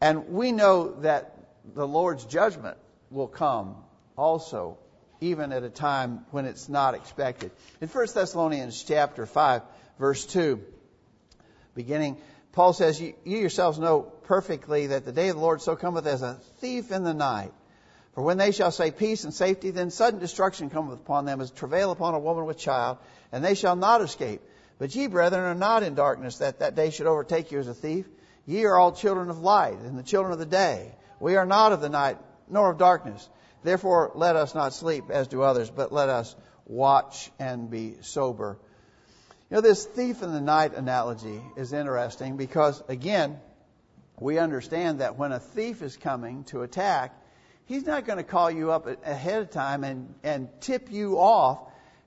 And 0.01 0.29
we 0.29 0.51
know 0.51 0.99
that 1.01 1.35
the 1.73 1.87
Lord's 1.87 2.25
judgment 2.25 2.77
will 3.09 3.27
come 3.27 3.75
also, 4.17 4.77
even 5.19 5.51
at 5.51 5.63
a 5.63 5.69
time 5.69 6.25
when 6.31 6.45
it's 6.45 6.69
not 6.69 6.93
expected. 6.93 7.51
In 7.81 7.87
1 7.87 8.07
Thessalonians 8.13 8.83
chapter 8.83 9.25
5, 9.25 9.61
verse 9.97 10.25
2, 10.25 10.61
beginning, 11.75 12.17
Paul 12.51 12.73
says, 12.73 12.99
You 12.99 13.15
yourselves 13.23 13.79
know 13.79 14.01
perfectly 14.01 14.87
that 14.87 15.05
the 15.05 15.11
day 15.11 15.29
of 15.29 15.35
the 15.35 15.41
Lord 15.41 15.61
so 15.61 15.75
cometh 15.75 16.05
as 16.05 16.21
a 16.21 16.35
thief 16.59 16.91
in 16.91 17.03
the 17.03 17.13
night. 17.13 17.53
For 18.13 18.23
when 18.23 18.37
they 18.37 18.51
shall 18.51 18.71
say 18.71 18.91
peace 18.91 19.23
and 19.23 19.33
safety, 19.33 19.71
then 19.71 19.91
sudden 19.91 20.19
destruction 20.19 20.69
cometh 20.69 20.99
upon 20.99 21.25
them 21.25 21.41
as 21.41 21.51
travail 21.51 21.91
upon 21.91 22.15
a 22.15 22.19
woman 22.19 22.45
with 22.45 22.57
child, 22.57 22.97
and 23.31 23.45
they 23.45 23.53
shall 23.53 23.75
not 23.75 24.01
escape. 24.01 24.41
But 24.77 24.95
ye, 24.95 25.07
brethren, 25.07 25.43
are 25.43 25.55
not 25.55 25.83
in 25.83 25.93
darkness, 25.93 26.39
that 26.39 26.59
that 26.59 26.75
day 26.75 26.89
should 26.89 27.07
overtake 27.07 27.51
you 27.51 27.59
as 27.59 27.67
a 27.67 27.73
thief. 27.73 28.05
Ye 28.45 28.65
are 28.65 28.77
all 28.77 28.91
children 28.91 29.29
of 29.29 29.39
light, 29.39 29.77
and 29.79 29.97
the 29.97 30.03
children 30.03 30.33
of 30.33 30.39
the 30.39 30.45
day. 30.45 30.95
We 31.19 31.35
are 31.35 31.45
not 31.45 31.71
of 31.71 31.81
the 31.81 31.89
night, 31.89 32.17
nor 32.49 32.71
of 32.71 32.77
darkness. 32.77 33.29
Therefore, 33.63 34.11
let 34.15 34.35
us 34.35 34.55
not 34.55 34.73
sleep 34.73 35.09
as 35.09 35.27
do 35.27 35.43
others, 35.43 35.69
but 35.69 35.91
let 35.91 36.09
us 36.09 36.35
watch 36.65 37.29
and 37.39 37.69
be 37.69 37.97
sober. 38.01 38.57
You 39.49 39.55
know, 39.55 39.61
this 39.61 39.83
thief 39.83 40.21
in 40.21 40.31
the 40.31 40.41
night 40.41 40.75
analogy 40.75 41.41
is 41.57 41.73
interesting 41.73 42.37
because, 42.37 42.83
again, 42.87 43.39
we 44.19 44.37
understand 44.37 44.99
that 44.99 45.17
when 45.17 45.31
a 45.31 45.39
thief 45.39 45.81
is 45.81 45.97
coming 45.97 46.43
to 46.45 46.61
attack, 46.61 47.19
he's 47.65 47.83
not 47.83 48.05
going 48.05 48.17
to 48.17 48.23
call 48.23 48.51
you 48.51 48.71
up 48.71 48.85
ahead 49.03 49.41
of 49.41 49.49
time 49.49 49.83
and, 49.83 50.13
and 50.21 50.49
tip 50.61 50.91
you 50.91 51.17
off 51.17 51.59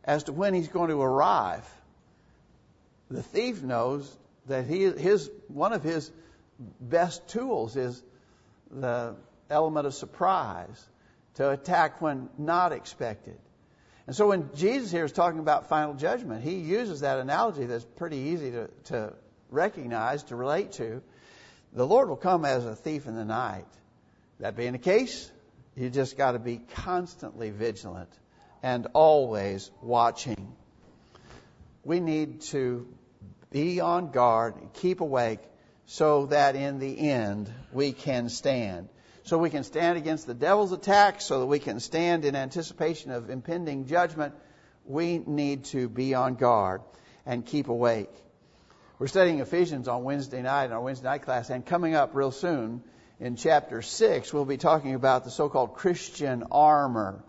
as 0.05 0.25
to 0.25 0.33
when 0.33 0.55
he's 0.55 0.69
going 0.69 0.91
to 0.91 1.01
arrive. 1.01 1.69
The 3.11 3.25
thief 3.25 3.61
knows 3.61 4.17
that 4.47 4.67
he, 4.67 4.85
his, 4.85 5.29
one 5.49 5.73
of 5.73 5.83
his 5.83 6.13
best 6.81 7.27
tools 7.27 7.75
is 7.75 8.01
the 8.71 9.17
element 9.51 9.89
of 9.89 9.95
surprise 9.95 10.89
to 11.35 11.51
attack 11.51 12.01
when 12.01 12.29
not 12.39 12.71
expected. 12.71 13.39
And 14.07 14.17
so 14.17 14.29
when 14.29 14.51
Jesus 14.55 14.91
here 14.91 15.05
is 15.05 15.13
talking 15.13 15.39
about 15.39 15.69
final 15.69 15.95
judgment, 15.95 16.43
he 16.43 16.57
uses 16.57 17.01
that 17.01 17.19
analogy 17.19 17.67
that's 17.67 17.85
pretty 17.85 18.17
easy 18.17 18.51
to, 18.51 18.69
to 18.85 19.13
recognize, 19.51 20.25
to 20.25 20.37
relate 20.37 20.73
to. 20.73 21.03
The 21.73 21.87
Lord 21.87 22.09
will 22.09 22.17
come 22.17 22.45
as 22.45 22.65
a 22.65 22.75
thief 22.75 23.07
in 23.07 23.15
the 23.15 23.25
night. 23.25 23.67
That 24.41 24.57
being 24.57 24.73
the 24.73 24.79
case, 24.79 25.31
you 25.77 25.89
just 25.89 26.17
got 26.17 26.33
to 26.33 26.39
be 26.39 26.61
constantly 26.75 27.51
vigilant 27.51 28.11
and 28.63 28.89
always 28.93 29.71
watching. 29.81 30.53
We 31.85 32.01
need 32.01 32.43
to 32.43 32.87
be 33.51 33.81
on 33.81 34.11
guard 34.11 34.57
and 34.57 34.73
keep 34.73 35.01
awake 35.01 35.41
so 35.87 36.27
that 36.27 36.57
in 36.57 36.79
the 36.79 37.11
end 37.11 37.53
we 37.73 37.93
can 37.93 38.29
stand. 38.29 38.89
So 39.25 39.39
we 39.39 39.51
can 39.51 39.63
stand 39.63 39.99
against 39.99 40.27
the 40.27 40.35
devil's 40.35 40.73
attacks, 40.73 41.25
so 41.25 41.41
that 41.41 41.47
we 41.47 41.61
can 41.61 41.79
stand 41.79 42.25
in 42.25 42.35
anticipation 42.35 43.13
of 43.13 43.31
impending 43.31 43.87
judgment. 43.87 44.35
We 44.85 45.19
need 45.19 45.65
to 45.67 45.89
be 45.89 46.15
on 46.15 46.35
guard 46.35 46.83
and 47.25 47.47
keep 47.47 47.69
awake. 47.69 48.11
We're 48.99 49.07
studying 49.07 49.41
Ephesians 49.41 49.87
on 49.87 50.05
Wednesday 50.05 50.43
night 50.43 50.67
in 50.67 50.73
our 50.73 50.81
Wednesday 50.81 51.09
night 51.09 51.23
class, 51.23 51.51
and 51.51 51.65
coming 51.65 51.95
up 51.95 52.15
real 52.15 52.33
soon 52.33 52.83
in 53.21 53.37
chapter 53.37 53.83
6, 53.83 54.33
we'll 54.33 54.45
be 54.45 54.57
talking 54.57 54.95
about 54.95 55.23
the 55.23 55.31
so 55.31 55.49
called 55.49 55.75
Christian 55.75 56.45
armor. 56.51 57.25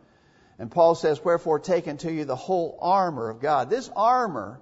And 0.58 0.72
Paul 0.72 0.96
says, 0.96 1.24
Wherefore 1.24 1.60
take 1.60 1.88
unto 1.88 2.10
you 2.10 2.26
the 2.26 2.36
whole 2.36 2.80
armor 2.82 3.30
of 3.30 3.40
God. 3.40 3.70
This 3.70 3.90
armor 3.96 4.60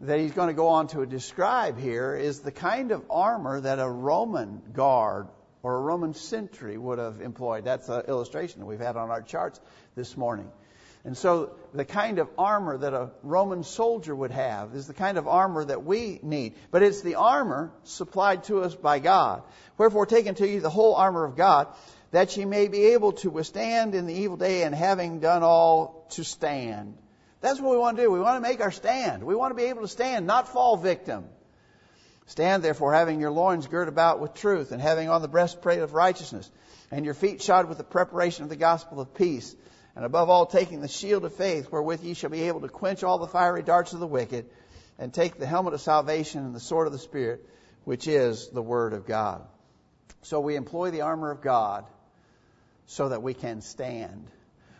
that 0.00 0.18
he's 0.18 0.32
going 0.32 0.48
to 0.48 0.54
go 0.54 0.68
on 0.68 0.86
to 0.88 1.04
describe 1.04 1.78
here 1.78 2.16
is 2.16 2.40
the 2.40 2.52
kind 2.52 2.92
of 2.92 3.04
armor 3.10 3.60
that 3.60 3.78
a 3.78 3.88
Roman 3.88 4.62
guard 4.72 5.28
or 5.64 5.76
a 5.76 5.80
Roman 5.80 6.12
sentry 6.12 6.76
would 6.76 6.98
have 6.98 7.22
employed. 7.22 7.64
That's 7.64 7.88
an 7.88 8.02
illustration 8.06 8.60
that 8.60 8.66
we've 8.66 8.78
had 8.78 8.96
on 8.96 9.10
our 9.10 9.22
charts 9.22 9.58
this 9.96 10.14
morning. 10.14 10.48
And 11.06 11.16
so 11.16 11.56
the 11.72 11.86
kind 11.86 12.18
of 12.18 12.28
armor 12.36 12.76
that 12.78 12.92
a 12.92 13.10
Roman 13.22 13.64
soldier 13.64 14.14
would 14.14 14.30
have 14.30 14.74
is 14.74 14.86
the 14.86 14.94
kind 14.94 15.16
of 15.16 15.26
armor 15.26 15.64
that 15.64 15.82
we 15.82 16.20
need. 16.22 16.54
But 16.70 16.82
it's 16.82 17.00
the 17.00 17.14
armor 17.14 17.72
supplied 17.84 18.44
to 18.44 18.60
us 18.60 18.74
by 18.74 18.98
God. 18.98 19.42
Wherefore 19.78 20.04
take 20.04 20.26
unto 20.26 20.44
you 20.44 20.60
the 20.60 20.70
whole 20.70 20.94
armor 20.94 21.24
of 21.24 21.34
God, 21.34 21.68
that 22.10 22.36
ye 22.36 22.44
may 22.44 22.68
be 22.68 22.92
able 22.92 23.12
to 23.12 23.30
withstand 23.30 23.94
in 23.94 24.06
the 24.06 24.14
evil 24.14 24.36
day, 24.36 24.64
and 24.64 24.74
having 24.74 25.20
done 25.20 25.42
all, 25.42 26.06
to 26.10 26.24
stand. 26.24 26.96
That's 27.40 27.58
what 27.58 27.72
we 27.72 27.78
want 27.78 27.96
to 27.96 28.02
do. 28.02 28.10
We 28.10 28.20
want 28.20 28.36
to 28.36 28.48
make 28.48 28.60
our 28.60 28.70
stand. 28.70 29.24
We 29.24 29.34
want 29.34 29.50
to 29.50 29.56
be 29.56 29.68
able 29.70 29.82
to 29.82 29.88
stand, 29.88 30.26
not 30.26 30.48
fall 30.48 30.76
victim. 30.76 31.24
Stand 32.26 32.62
therefore, 32.62 32.94
having 32.94 33.20
your 33.20 33.30
loins 33.30 33.66
girt 33.66 33.88
about 33.88 34.20
with 34.20 34.34
truth, 34.34 34.72
and 34.72 34.80
having 34.80 35.08
on 35.08 35.22
the 35.22 35.28
breastplate 35.28 35.80
of 35.80 35.94
righteousness, 35.94 36.50
and 36.90 37.04
your 37.04 37.14
feet 37.14 37.42
shod 37.42 37.68
with 37.68 37.78
the 37.78 37.84
preparation 37.84 38.44
of 38.44 38.50
the 38.50 38.56
gospel 38.56 39.00
of 39.00 39.14
peace, 39.14 39.54
and 39.94 40.04
above 40.04 40.30
all, 40.30 40.46
taking 40.46 40.80
the 40.80 40.88
shield 40.88 41.24
of 41.24 41.34
faith, 41.34 41.70
wherewith 41.70 42.02
ye 42.02 42.14
shall 42.14 42.30
be 42.30 42.44
able 42.44 42.62
to 42.62 42.68
quench 42.68 43.04
all 43.04 43.18
the 43.18 43.28
fiery 43.28 43.62
darts 43.62 43.92
of 43.92 44.00
the 44.00 44.06
wicked, 44.06 44.46
and 44.98 45.12
take 45.12 45.38
the 45.38 45.46
helmet 45.46 45.74
of 45.74 45.80
salvation 45.80 46.44
and 46.44 46.54
the 46.54 46.60
sword 46.60 46.86
of 46.86 46.92
the 46.92 46.98
Spirit, 46.98 47.44
which 47.84 48.08
is 48.08 48.48
the 48.48 48.62
Word 48.62 48.92
of 48.92 49.06
God. 49.06 49.42
So 50.22 50.40
we 50.40 50.56
employ 50.56 50.90
the 50.90 51.02
armor 51.02 51.30
of 51.30 51.42
God 51.42 51.84
so 52.86 53.10
that 53.10 53.22
we 53.22 53.34
can 53.34 53.60
stand. 53.60 54.26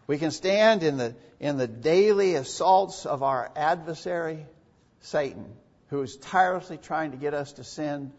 We 0.07 0.19
can 0.19 0.31
stand 0.31 0.83
in 0.83 0.97
the, 0.97 1.15
in 1.41 1.59
the 1.59 1.67
daily 1.67 2.35
assaults 2.35 3.07
of 3.07 3.23
our 3.23 3.51
adversary, 3.57 4.47
Satan, 5.01 5.47
who 5.95 6.03
is 6.03 6.17
tirelessly 6.17 6.77
trying 6.77 7.13
to 7.13 7.17
get 7.17 7.35
us 7.35 7.53
to 7.53 7.63
sin, 7.63 8.13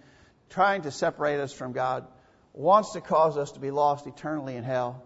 trying 0.49 0.83
to 0.83 0.91
separate 0.91 1.41
us 1.41 1.51
from 1.51 1.73
God, 1.73 2.07
wants 2.53 2.93
to 2.93 3.01
cause 3.01 3.37
us 3.37 3.51
to 3.51 3.59
be 3.59 3.69
lost 3.69 4.07
eternally 4.07 4.55
in 4.55 4.63
hell. 4.63 5.03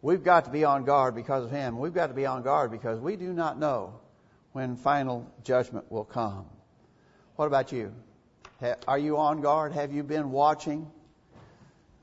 We've 0.00 0.22
got 0.22 0.44
to 0.44 0.52
be 0.52 0.62
on 0.62 0.84
guard 0.84 1.16
because 1.16 1.42
of 1.42 1.50
him. 1.50 1.80
We've 1.80 1.92
got 1.92 2.06
to 2.06 2.14
be 2.14 2.26
on 2.26 2.44
guard 2.44 2.70
because 2.70 3.00
we 3.00 3.16
do 3.16 3.32
not 3.32 3.58
know 3.58 3.98
when 4.52 4.76
final 4.76 5.28
judgment 5.42 5.90
will 5.90 6.04
come. 6.04 6.46
What 7.34 7.46
about 7.46 7.72
you? 7.72 7.92
Are 8.86 8.98
you 8.98 9.16
on 9.16 9.40
guard? 9.40 9.72
Have 9.72 9.92
you 9.92 10.04
been 10.04 10.30
watching? 10.30 10.88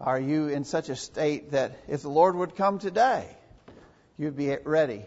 Are 0.01 0.19
you 0.19 0.49
in 0.49 0.65
such 0.65 0.89
a 0.89 0.97
state 0.97 1.51
that 1.51 1.79
if 1.87 2.01
the 2.01 2.09
Lord 2.09 2.35
would 2.35 2.57
come 2.57 2.77
today, 2.77 3.25
you'd 4.17 4.35
be 4.35 4.53
ready 4.65 5.05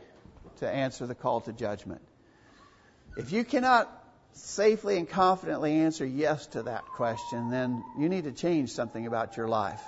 to 0.61 0.71
answer 0.71 1.07
the 1.07 1.15
call 1.15 1.43
to 1.43 1.53
judgment. 1.53 2.01
If 3.19 3.31
you 3.31 3.45
cannot 3.45 4.00
safely 4.33 4.97
and 4.97 5.09
confidently 5.09 5.73
answer 5.73 6.05
yes 6.05 6.47
to 6.49 6.65
that 6.65 6.87
question, 6.93 7.51
then 7.51 7.85
you 7.99 8.09
need 8.09 8.25
to 8.25 8.33
change 8.33 8.71
something 8.71 9.07
about 9.07 9.37
your 9.37 9.49
life. 9.49 9.83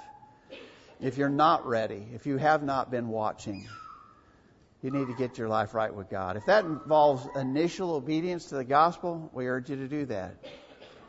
If 1.00 1.18
you're 1.18 1.28
not 1.28 1.66
ready, 1.66 2.07
if 2.14 2.26
you 2.26 2.37
have 2.37 2.62
not 2.62 2.90
been 2.90 3.09
watching, 3.09 3.66
you 4.83 4.90
need 4.90 5.07
to 5.07 5.14
get 5.14 5.38
your 5.38 5.48
life 5.48 5.74
right 5.74 5.94
with 5.94 6.11
God. 6.11 6.37
If 6.37 6.46
that 6.46 6.64
involves 6.64 7.26
initial 7.37 7.94
obedience 7.94 8.46
to 8.46 8.57
the 8.57 8.64
gospel, 8.64 9.31
we 9.33 9.48
urge 9.48 9.70
you 9.70 9.76
to 9.76 9.88
do 9.88 10.07
that. 10.07 10.37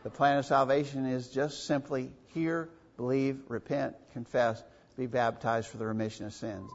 The 0.03 0.09
plan 0.09 0.37
of 0.37 0.45
salvation 0.45 1.05
is 1.05 1.29
just 1.29 1.65
simply 1.65 2.11
hear, 2.33 2.69
believe, 2.97 3.39
repent, 3.47 3.95
confess, 4.13 4.63
be 4.97 5.07
baptized 5.07 5.67
for 5.67 5.77
the 5.77 5.85
remission 5.85 6.25
of 6.25 6.33
sins. 6.33 6.69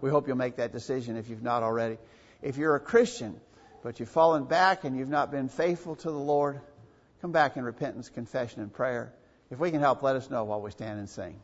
We 0.00 0.10
hope 0.10 0.28
you'll 0.28 0.36
make 0.36 0.56
that 0.56 0.72
decision 0.72 1.16
if 1.16 1.28
you've 1.28 1.42
not 1.42 1.62
already. 1.62 1.98
If 2.42 2.58
you're 2.58 2.76
a 2.76 2.80
Christian, 2.80 3.40
but 3.86 4.00
you've 4.00 4.08
fallen 4.08 4.42
back 4.42 4.82
and 4.82 4.98
you've 4.98 5.08
not 5.08 5.30
been 5.30 5.48
faithful 5.48 5.94
to 5.94 6.10
the 6.10 6.18
Lord, 6.18 6.60
come 7.20 7.30
back 7.30 7.56
in 7.56 7.62
repentance, 7.62 8.08
confession, 8.08 8.60
and 8.60 8.72
prayer. 8.72 9.12
If 9.48 9.60
we 9.60 9.70
can 9.70 9.78
help, 9.78 10.02
let 10.02 10.16
us 10.16 10.28
know 10.28 10.42
while 10.42 10.60
we 10.60 10.72
stand 10.72 10.98
and 10.98 11.08
sing. 11.08 11.38